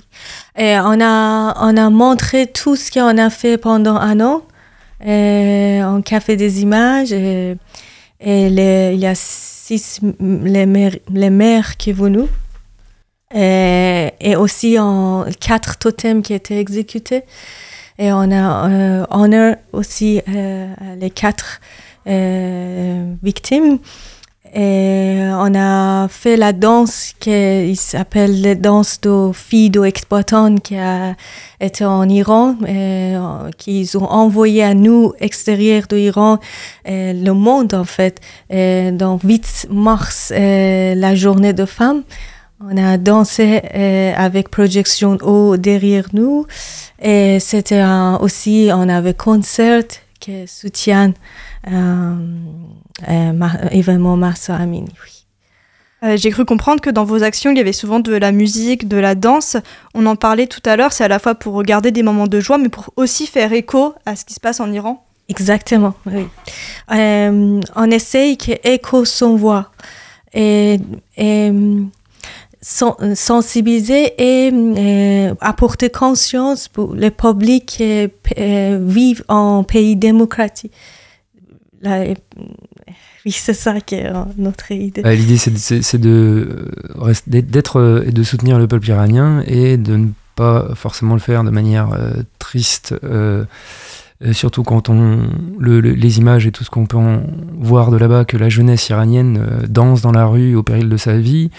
Et 0.57 0.75
on 0.79 0.99
a, 1.01 1.55
on 1.59 1.77
a 1.77 1.89
montré 1.89 2.47
tout 2.47 2.75
ce 2.75 2.91
qu'on 2.91 3.17
a 3.17 3.29
fait 3.29 3.57
pendant 3.57 3.95
un 3.95 4.19
an 4.19 4.41
en 5.05 6.01
Café 6.01 6.35
des 6.35 6.61
Images. 6.61 7.11
Et, 7.11 7.57
il 8.23 8.99
y 8.99 9.05
a 9.07 9.15
six 9.15 9.99
les 10.19 10.91
les 11.09 11.29
maires 11.31 11.77
qui 11.77 11.91
venaient 11.91 12.27
et, 13.33 14.11
et, 14.19 14.35
aussi 14.35 14.77
en 14.77 15.25
quatre 15.39 15.77
totems 15.77 16.21
qui 16.21 16.33
étaient 16.33 16.59
exécutés. 16.59 17.23
Et 17.97 18.11
on 18.11 18.31
a 18.31 18.69
euh, 18.69 19.55
aussi 19.73 20.21
euh, 20.27 20.73
les 20.99 21.09
quatre 21.09 21.61
euh, 22.07 23.13
victimes. 23.21 23.77
Et 24.53 25.19
on 25.33 25.55
a 25.55 26.07
fait 26.09 26.35
la 26.35 26.51
danse 26.51 27.13
qui 27.19 27.75
s'appelle 27.75 28.41
la 28.41 28.55
danse 28.55 28.99
de 28.99 29.31
filles 29.33 29.69
d'exploitantes 29.69 30.61
qui 30.61 30.77
a 30.77 31.15
été 31.59 31.85
en 31.85 32.07
Iran, 32.09 32.55
et, 32.67 33.15
qu'ils 33.57 33.97
ont 33.97 34.09
envoyé 34.11 34.63
à 34.63 34.73
nous, 34.73 35.13
extérieurs 35.19 35.87
de 35.87 35.95
l'Iran, 35.95 36.39
le 36.85 37.31
monde 37.31 37.73
en 37.73 37.85
fait. 37.85 38.19
Et 38.49 38.91
donc 38.91 39.21
8 39.23 39.67
mars, 39.69 40.33
la 40.35 41.15
journée 41.15 41.53
de 41.53 41.65
femmes. 41.65 42.03
On 42.63 42.77
a 42.77 42.97
dansé 42.97 43.61
euh, 43.73 44.13
avec 44.15 44.49
projection 44.49 45.17
haut 45.23 45.57
derrière 45.57 46.05
nous. 46.13 46.45
Et 47.01 47.39
c'était 47.39 47.83
aussi, 48.19 48.69
on 48.71 48.87
avait 48.87 49.15
concert 49.15 49.83
qui 50.19 50.47
soutient 50.47 51.09
euh, 51.09 51.11
euh, 51.11 51.50
événement 53.71 54.17
Marsa 54.17 54.55
Amini. 54.55 54.89
Euh, 56.03 56.17
j'ai 56.17 56.31
cru 56.31 56.45
comprendre 56.45 56.81
que 56.81 56.89
dans 56.89 57.03
vos 57.03 57.21
actions, 57.21 57.51
il 57.51 57.57
y 57.57 57.59
avait 57.59 57.73
souvent 57.73 57.99
de 57.99 58.13
la 58.13 58.31
musique, 58.31 58.87
de 58.87 58.97
la 58.97 59.13
danse. 59.13 59.55
On 59.93 60.07
en 60.07 60.15
parlait 60.15 60.47
tout 60.47 60.61
à 60.65 60.75
l'heure, 60.75 60.93
c'est 60.93 61.03
à 61.03 61.07
la 61.07 61.19
fois 61.19 61.35
pour 61.35 61.53
regarder 61.53 61.91
des 61.91 62.01
moments 62.01 62.27
de 62.27 62.39
joie, 62.39 62.57
mais 62.57 62.69
pour 62.69 62.91
aussi 62.95 63.27
faire 63.27 63.53
écho 63.53 63.93
à 64.07 64.15
ce 64.15 64.25
qui 64.25 64.33
se 64.33 64.39
passe 64.39 64.59
en 64.59 64.71
Iran. 64.71 65.05
Exactement, 65.29 65.93
oui. 66.07 66.27
on 66.89 67.91
essaye 67.91 68.37
que 68.37 68.51
écho 68.67 69.05
son 69.05 69.35
voix. 69.35 69.71
Et, 70.33 70.79
et 71.17 71.51
sensibiliser 72.61 74.13
et 74.17 74.51
euh, 74.53 75.33
apporter 75.41 75.89
conscience 75.89 76.67
pour 76.67 76.93
le 76.93 77.09
public 77.09 77.65
qui 77.65 78.07
euh, 78.37 78.79
vivent 78.81 79.23
en 79.27 79.63
pays 79.63 79.95
démocratique. 79.95 80.71
Oui, 81.83 83.31
c'est 83.31 83.53
ça 83.53 83.79
qui 83.81 83.95
est 83.95 84.11
notre 84.37 84.71
idée. 84.71 85.01
L'idée, 85.03 85.37
c'est 85.37 85.97
de, 85.97 86.71
d'être 87.27 88.03
et 88.05 88.11
de 88.11 88.23
soutenir 88.23 88.59
le 88.59 88.67
peuple 88.67 88.89
iranien 88.89 89.43
et 89.47 89.77
de 89.77 89.95
ne 89.95 90.07
pas 90.35 90.73
forcément 90.75 91.13
le 91.13 91.19
faire 91.19 91.43
de 91.43 91.49
manière 91.49 91.89
triste. 92.39 92.95
Euh, 94.23 94.33
surtout 94.33 94.63
quand 94.63 94.89
on 94.89 95.29
les 95.59 96.19
images 96.19 96.45
et 96.45 96.51
tout 96.51 96.63
ce 96.63 96.69
qu'on 96.69 96.85
peut 96.85 96.97
voir 97.59 97.89
de 97.89 97.97
là-bas, 97.97 98.25
que 98.25 98.37
la 98.37 98.49
jeunesse 98.49 98.87
iranienne 98.89 99.39
euh, 99.39 99.67
danse 99.67 100.01
dans 100.01 100.11
la 100.11 100.25
rue 100.25 100.55
au 100.55 100.61
péril 100.61 100.89
de 100.89 100.97
sa 100.97 101.17
vie 101.17 101.49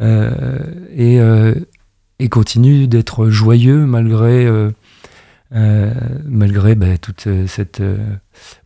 euh, 0.00 0.58
et, 0.96 2.28
continue 2.28 2.86
d'être 2.86 3.28
joyeux 3.28 3.86
malgré, 3.86 4.46
malgré 5.50 6.74
bah, 6.74 6.98
toute 6.98 7.28
cette 7.46 7.82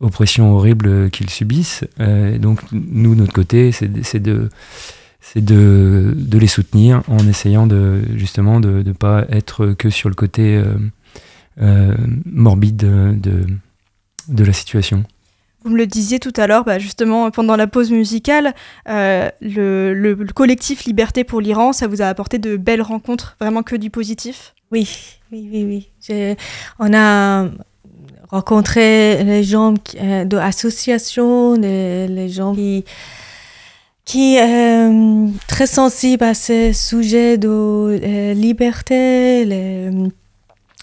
oppression 0.01 0.53
horrible 0.55 1.11
qu'ils 1.11 1.31
subissent. 1.31 1.85
donc 2.39 2.61
nous, 2.73 3.15
notre 3.15 3.33
côté, 3.33 3.73
c'est 3.73 4.21
de 4.21 4.49
de, 5.37 6.39
les 6.39 6.47
soutenir 6.47 7.03
en 7.09 7.29
essayant 7.29 7.67
de 7.67 8.01
justement 8.17 8.59
de 8.59 8.83
ne 8.83 8.93
pas 8.93 9.27
être 9.31 9.73
que 9.73 9.91
sur 9.91 10.09
le 10.09 10.15
côté 10.15 10.63
euh, 11.63 11.95
morbide 12.25 12.77
de, 12.77 14.45
la 14.45 14.53
situation. 14.53 15.05
Vous 15.63 15.71
me 15.71 15.77
le 15.77 15.87
disiez 15.87 16.19
tout 16.19 16.33
à 16.37 16.47
l'heure, 16.47 16.65
bah, 16.65 16.79
justement, 16.79 17.31
pendant 17.31 17.55
la 17.55 17.67
pause 17.67 17.91
musicale, 17.91 18.55
euh, 18.89 19.29
le, 19.43 20.15
collectif 20.33 20.85
Liberté 20.85 21.23
pour 21.23 21.43
l'Iran, 21.43 21.75
ça 21.75 21.87
vous 21.87 22.01
a 22.01 22.07
apporté 22.07 22.39
de 22.39 22.57
belles 22.57 22.81
rencontres, 22.81 23.37
vraiment 23.41 23.63
que 23.63 23.77
du 23.77 23.91
positif? 23.91 24.55
Oui, 24.71 24.89
oui, 25.33 25.49
oui, 25.53 25.91
oui. 26.09 26.37
On 26.79 26.95
a 26.95 27.49
rencontré 28.31 29.25
les 29.25 29.43
gens 29.43 29.75
euh, 30.01 30.25
de 30.25 30.37
les, 31.57 32.29
gens 32.29 32.55
qui 32.55 32.85
qui 34.05 34.39
euh, 34.39 35.27
très 35.49 35.67
sensibles 35.67 36.25
à 36.25 36.35
ce 36.35 36.73
sujet 36.73 37.39
de 37.39 38.33
liberté, 38.35 39.45
les, 39.45 39.91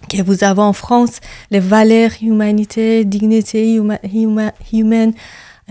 que 0.09 0.21
vous 0.21 0.43
avez 0.43 0.61
en 0.61 0.73
France, 0.73 1.19
les 1.51 1.59
valeurs 1.59 2.11
humanité, 2.21 3.05
dignité 3.05 3.79
humaine. 4.71 5.13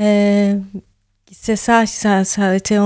Euh, 0.01 0.59
c'est 1.47 1.55
ça, 1.55 1.87
ça, 1.87 2.25
ça 2.25 2.49
a 2.49 2.55
été 2.57 2.77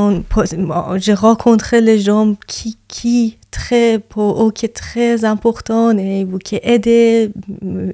j'ai 0.96 1.14
rencontré 1.14 1.81
les 1.81 1.99
gens 1.99 2.35
qui, 2.46 2.77
qui 2.88 3.38
très, 3.51 3.99
pour 3.99 4.53
qui 4.53 4.66
est 4.66 4.77
très 4.77 5.25
important 5.25 5.96
et 5.96 6.27
qui 6.44 6.61
aider, 6.62 7.33
euh, 7.64 7.92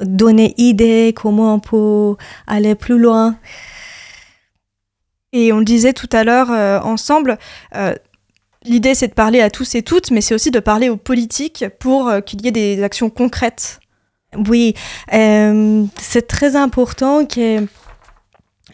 donner 0.00 0.54
idées 0.58 1.12
comment 1.16 1.54
on 1.54 1.58
peut 1.58 2.14
aller 2.46 2.76
plus 2.76 3.00
loin. 3.00 3.36
Et 5.32 5.52
on 5.52 5.60
disait 5.60 5.92
tout 5.92 6.08
à 6.12 6.22
l'heure 6.22 6.52
euh, 6.52 6.78
ensemble, 6.80 7.36
L'idée, 8.62 8.94
c'est 8.94 9.08
de 9.08 9.14
parler 9.14 9.40
à 9.40 9.48
tous 9.48 9.74
et 9.74 9.82
toutes, 9.82 10.10
mais 10.10 10.20
c'est 10.20 10.34
aussi 10.34 10.50
de 10.50 10.60
parler 10.60 10.90
aux 10.90 10.98
politiques 10.98 11.64
pour 11.80 12.08
euh, 12.08 12.20
qu'il 12.20 12.42
y 12.42 12.48
ait 12.48 12.52
des 12.52 12.82
actions 12.82 13.08
concrètes. 13.08 13.80
Oui, 14.48 14.74
euh, 15.12 15.84
c'est 16.00 16.28
très 16.28 16.54
important 16.54 17.24
que, 17.26 17.66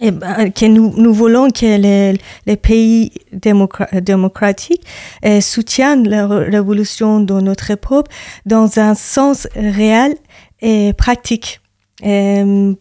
eh 0.01 0.11
ben, 0.11 0.53
que 0.53 0.67
nous, 0.67 0.93
nous, 0.97 1.13
voulons 1.13 1.51
que 1.51 1.77
les, 1.77 2.19
les 2.47 2.57
pays 2.57 3.13
démocratiques 3.33 4.85
euh, 5.25 5.41
soutiennent 5.41 6.09
la 6.09 6.27
révolution 6.27 7.21
de 7.21 7.41
notre 7.41 7.75
peuple 7.75 8.11
dans 8.45 8.79
un 8.79 8.95
sens 8.95 9.49
réel 9.55 10.17
et 10.61 10.93
pratique. 10.93 11.61
la 12.03 12.75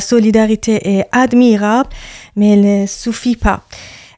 solidarité 0.00 0.98
est 0.98 1.06
admirable, 1.12 1.90
mais 2.36 2.52
elle 2.52 2.82
ne 2.82 2.86
suffit 2.86 3.36
pas. 3.36 3.62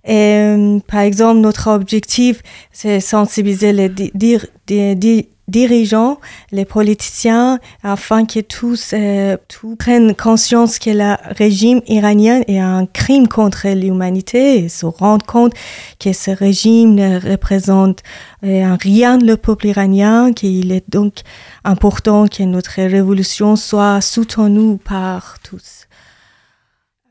Et, 0.04 0.12
euh, 0.12 0.78
par 0.86 1.00
exemple, 1.00 1.40
notre 1.40 1.70
objectif, 1.70 2.42
c'est 2.72 3.00
sensibiliser 3.00 3.72
les 3.72 5.33
dirigeants, 5.48 6.20
les 6.52 6.64
politiciens, 6.64 7.58
afin 7.82 8.24
que 8.24 8.40
tous, 8.40 8.92
euh, 8.92 9.36
tous 9.48 9.76
prennent 9.76 10.14
conscience 10.14 10.78
que 10.78 10.90
le 10.90 11.14
régime 11.34 11.80
iranien 11.86 12.42
est 12.48 12.58
un 12.58 12.86
crime 12.86 13.28
contre 13.28 13.68
l'humanité 13.68 14.64
et 14.64 14.68
se 14.68 14.86
rendent 14.86 15.24
compte 15.24 15.52
que 15.98 16.12
ce 16.12 16.30
régime 16.30 16.94
ne 16.94 17.18
représente 17.18 18.00
euh, 18.44 18.76
rien 18.80 19.18
le 19.18 19.36
peuple 19.36 19.66
iranien, 19.66 20.32
qu'il 20.32 20.72
est 20.72 20.88
donc 20.88 21.20
important 21.64 22.26
que 22.26 22.42
notre 22.42 22.80
révolution 22.82 23.56
soit 23.56 24.00
soutenue 24.00 24.78
par 24.78 25.38
tous. 25.42 25.86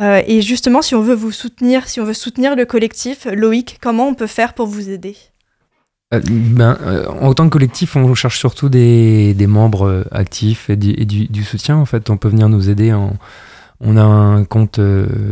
Euh, 0.01 0.21
et 0.25 0.41
justement, 0.41 0.81
si 0.81 0.95
on 0.95 1.01
veut 1.01 1.13
vous 1.13 1.31
soutenir, 1.31 1.87
si 1.87 2.01
on 2.01 2.03
veut 2.03 2.13
soutenir 2.13 2.55
le 2.55 2.65
collectif, 2.65 3.25
Loïc, 3.25 3.77
comment 3.81 4.07
on 4.07 4.15
peut 4.15 4.27
faire 4.27 4.53
pour 4.53 4.67
vous 4.67 4.89
aider? 4.89 5.15
Euh, 6.13 6.21
ben, 6.25 6.77
euh, 6.81 7.07
en 7.07 7.33
tant 7.33 7.45
que 7.45 7.49
collectif, 7.49 7.95
on 7.95 8.13
cherche 8.15 8.37
surtout 8.37 8.69
des, 8.69 9.35
membres 9.47 10.05
actifs 10.11 10.69
et, 10.69 10.75
du, 10.75 11.43
soutien. 11.43 11.77
En 11.77 11.85
fait, 11.85 12.09
on 12.09 12.17
peut 12.17 12.29
venir 12.29 12.49
nous 12.49 12.69
aider. 12.69 12.93
on 13.81 13.97
a 13.97 14.03
un 14.03 14.45
compte 14.45 14.79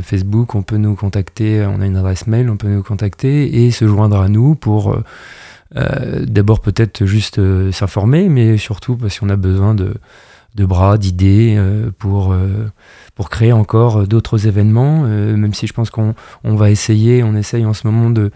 Facebook, 0.02 0.56
on 0.56 0.64
peut 0.64 0.78
nous 0.78 0.96
contacter, 0.96 1.66
on 1.66 1.82
a 1.82 1.86
une 1.86 1.98
adresse 1.98 2.28
mail, 2.28 2.50
on 2.50 2.58
peut 2.58 2.68
nous 2.68 2.84
contacter 2.84 3.66
et 3.66 3.72
se 3.72 3.88
joindre 3.88 4.20
à 4.20 4.30
nous 4.30 4.56
pour 4.56 4.96
d'abord 5.74 6.60
peut-être 6.60 7.06
juste 7.06 7.40
s'informer, 7.72 8.28
mais 8.28 8.58
surtout 8.58 8.98
parce 8.98 9.20
qu'on 9.20 9.30
a 9.30 9.38
besoin 9.38 9.74
de 9.74 10.66
bras, 10.66 10.98
d'idées 10.98 11.58
pour 11.98 12.36
pour 13.22 13.30
créer 13.30 13.52
encore 13.52 14.08
d'autres 14.08 14.48
événements, 14.48 15.04
euh, 15.06 15.38
même 15.38 15.54
si 15.54 15.68
je 15.68 15.74
pense 15.74 15.92
qu'on 15.92 16.16
on 16.44 16.56
va 16.56 16.72
essayer, 16.72 17.22
on 17.22 17.36
essaye 17.36 17.68
en 17.68 17.74
ce 17.76 17.86
moment 17.86 18.10
de, 18.10 18.32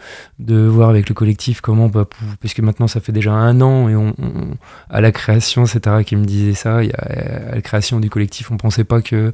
voir 0.68 0.92
avec 0.92 1.10
le 1.10 1.16
collectif 1.16 1.60
comment, 1.60 1.88
bah, 1.88 2.06
puisque 2.40 2.60
maintenant 2.60 2.86
ça 2.86 3.00
fait 3.00 3.12
déjà 3.12 3.32
un 3.32 3.62
an 3.62 3.90
et 3.90 3.96
on, 3.96 4.14
à 4.92 5.02
la 5.02 5.12
création, 5.12 5.66
c'est 5.66 5.80
Tara 5.80 6.04
qui 6.04 6.16
me 6.16 6.24
disait 6.24 6.54
ça, 6.54 6.82
à 7.00 7.56
la 7.56 7.62
création 7.64 8.00
du 8.00 8.12
collectif, 8.12 8.52
on 8.52 8.58
pensait 8.58 8.84
pas 8.84 9.02
que 9.02 9.34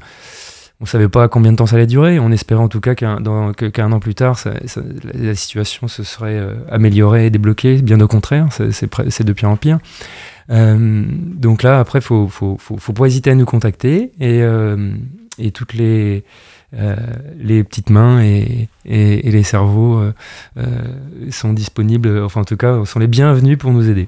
on 0.79 0.85
savait 0.85 1.09
pas 1.09 1.27
combien 1.27 1.51
de 1.51 1.57
temps 1.57 1.67
ça 1.67 1.75
allait 1.75 1.85
durer. 1.85 2.17
On 2.17 2.31
espérait 2.31 2.61
en 2.61 2.67
tout 2.67 2.79
cas 2.79 2.95
qu'un 2.95 3.21
an 3.25 3.99
plus 3.99 4.15
tard, 4.15 4.39
la, 5.13 5.35
situation 5.35 5.89
se 5.89 6.03
serait 6.03 6.37
euh, 6.37 6.55
améliorée 6.69 7.27
et 7.27 7.29
débloquée. 7.29 7.81
Bien 7.81 7.99
au 7.99 8.07
contraire, 8.07 8.47
c'est 8.51 9.23
de 9.23 9.33
pire 9.33 9.49
en 9.49 9.57
pire. 9.57 9.79
Euh, 10.49 11.03
donc 11.07 11.63
là, 11.63 11.79
après, 11.79 12.01
faut, 12.01 12.27
faut, 12.27 12.57
faut, 12.57 12.93
pas 12.93 13.05
hésiter 13.05 13.29
à 13.29 13.35
nous 13.35 13.45
contacter 13.45 14.11
et, 14.19 14.41
et 15.39 15.51
toutes 15.51 15.73
les, 15.73 16.23
euh, 16.73 16.95
les 17.37 17.63
petites 17.63 17.89
mains 17.89 18.23
et, 18.23 18.69
et, 18.85 19.29
les 19.29 19.43
cerveaux 19.43 19.99
euh, 19.99 20.13
euh, 20.57 20.63
sont 21.29 21.53
disponibles, 21.53 22.23
enfin 22.23 22.41
en 22.41 22.45
tout 22.45 22.57
cas, 22.57 22.83
sont 22.85 22.99
les 22.99 23.07
bienvenus 23.07 23.57
pour 23.57 23.71
nous 23.71 23.89
aider. 23.89 24.07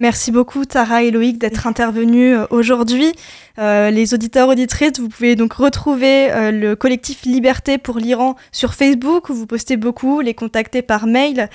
Merci 0.00 0.30
beaucoup 0.30 0.64
Tara 0.64 1.02
et 1.02 1.10
Loïc 1.10 1.38
d'être 1.38 1.66
intervenus 1.66 2.38
aujourd'hui. 2.50 3.12
les 3.56 4.14
auditeurs 4.14 4.48
auditrices, 4.48 5.00
vous 5.00 5.08
pouvez 5.08 5.34
donc 5.34 5.54
retrouver 5.54 6.28
le 6.52 6.74
collectif 6.76 7.24
Liberté 7.24 7.78
pour 7.78 7.98
l'Iran 7.98 8.36
sur 8.52 8.74
Facebook 8.74 9.28
où 9.28 9.34
vous 9.34 9.46
postez 9.46 9.76
beaucoup, 9.76 10.20
les 10.20 10.34
contacter 10.34 10.82
par 10.82 11.08
mail. 11.08 11.50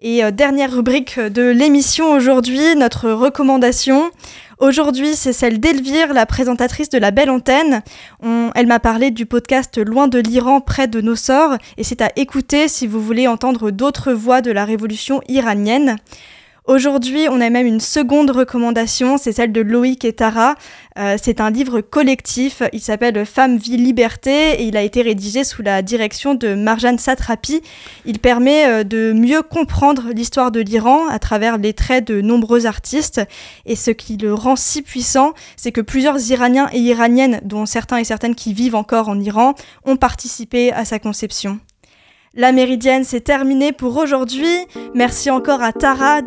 Et 0.00 0.30
dernière 0.32 0.72
rubrique 0.72 1.18
de 1.18 1.42
l'émission 1.42 2.12
aujourd'hui, 2.12 2.76
notre 2.76 3.10
recommandation. 3.10 4.10
Aujourd'hui, 4.58 5.14
c'est 5.14 5.32
celle 5.32 5.60
d'Elvire, 5.60 6.12
la 6.12 6.26
présentatrice 6.26 6.90
de 6.90 6.98
la 6.98 7.10
Belle 7.10 7.30
Antenne. 7.30 7.82
elle 8.54 8.66
m'a 8.66 8.80
parlé 8.80 9.10
du 9.10 9.26
podcast 9.26 9.78
Loin 9.78 10.08
de 10.08 10.18
l'Iran, 10.18 10.60
près 10.60 10.88
de 10.88 11.00
nos 11.00 11.16
sorts, 11.16 11.56
et 11.76 11.84
c'est 11.84 12.02
à 12.02 12.10
écouter 12.16 12.68
si 12.68 12.86
vous 12.86 13.00
voulez 13.00 13.26
entendre 13.26 13.70
d'autres 13.70 14.12
voix 14.12 14.40
de 14.40 14.50
la 14.50 14.64
révolution 14.64 15.20
iranienne. 15.28 15.96
Aujourd'hui, 16.66 17.26
on 17.30 17.42
a 17.42 17.50
même 17.50 17.66
une 17.66 17.78
seconde 17.78 18.30
recommandation, 18.30 19.18
c'est 19.18 19.32
celle 19.32 19.52
de 19.52 19.60
Loïc 19.60 20.02
et 20.06 20.14
Tara. 20.14 20.54
Euh, 20.98 21.18
c'est 21.22 21.42
un 21.42 21.50
livre 21.50 21.82
collectif, 21.82 22.62
il 22.72 22.80
s'appelle 22.80 23.26
Femme, 23.26 23.58
vie, 23.58 23.76
liberté 23.76 24.52
et 24.52 24.62
il 24.62 24.74
a 24.78 24.80
été 24.80 25.02
rédigé 25.02 25.44
sous 25.44 25.60
la 25.60 25.82
direction 25.82 26.34
de 26.34 26.54
Marjane 26.54 26.96
Satrapi. 26.96 27.60
Il 28.06 28.18
permet 28.18 28.66
euh, 28.66 28.82
de 28.82 29.12
mieux 29.12 29.42
comprendre 29.42 30.04
l'histoire 30.14 30.50
de 30.50 30.60
l'Iran 30.60 31.06
à 31.08 31.18
travers 31.18 31.58
les 31.58 31.74
traits 31.74 32.06
de 32.06 32.22
nombreux 32.22 32.64
artistes 32.64 33.20
et 33.66 33.76
ce 33.76 33.90
qui 33.90 34.16
le 34.16 34.32
rend 34.32 34.56
si 34.56 34.80
puissant, 34.80 35.34
c'est 35.56 35.70
que 35.70 35.82
plusieurs 35.82 36.30
Iraniens 36.30 36.70
et 36.72 36.78
Iraniennes, 36.78 37.40
dont 37.44 37.66
certains 37.66 37.98
et 37.98 38.04
certaines 38.04 38.34
qui 38.34 38.54
vivent 38.54 38.74
encore 38.74 39.10
en 39.10 39.20
Iran, 39.20 39.54
ont 39.84 39.96
participé 39.96 40.72
à 40.72 40.86
sa 40.86 40.98
conception. 40.98 41.60
La 42.36 42.50
méridienne, 42.50 43.04
c'est 43.04 43.20
terminé 43.20 43.70
pour 43.70 43.96
aujourd'hui. 43.96 44.66
Merci 44.92 45.30
encore 45.30 45.62
à 45.62 45.72
Tara 45.72 46.18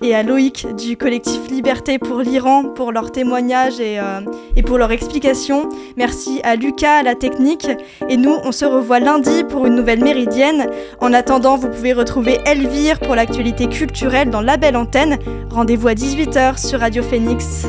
et 0.00 0.14
à 0.14 0.22
Loïc 0.22 0.66
du 0.74 0.96
collectif 0.96 1.50
Liberté 1.50 1.98
pour 1.98 2.20
l'Iran 2.20 2.64
pour 2.64 2.92
leur 2.92 3.12
témoignage 3.12 3.78
et, 3.78 4.00
euh, 4.00 4.20
et 4.56 4.62
pour 4.62 4.78
leur 4.78 4.90
explication. 4.90 5.68
Merci 5.98 6.40
à 6.44 6.56
Lucas 6.56 7.00
à 7.00 7.02
la 7.02 7.14
technique. 7.14 7.68
Et 8.08 8.16
nous, 8.16 8.36
on 8.42 8.52
se 8.52 8.64
revoit 8.64 9.00
lundi 9.00 9.44
pour 9.44 9.66
une 9.66 9.74
nouvelle 9.74 10.02
méridienne. 10.02 10.66
En 10.98 11.12
attendant, 11.12 11.58
vous 11.58 11.68
pouvez 11.68 11.92
retrouver 11.92 12.38
Elvire 12.46 12.98
pour 12.98 13.14
l'actualité 13.14 13.68
culturelle 13.68 14.30
dans 14.30 14.40
la 14.40 14.56
belle 14.56 14.76
antenne. 14.76 15.18
Rendez-vous 15.50 15.88
à 15.88 15.94
18h 15.94 16.58
sur 16.58 16.80
Radio 16.80 17.02
Phoenix. 17.02 17.66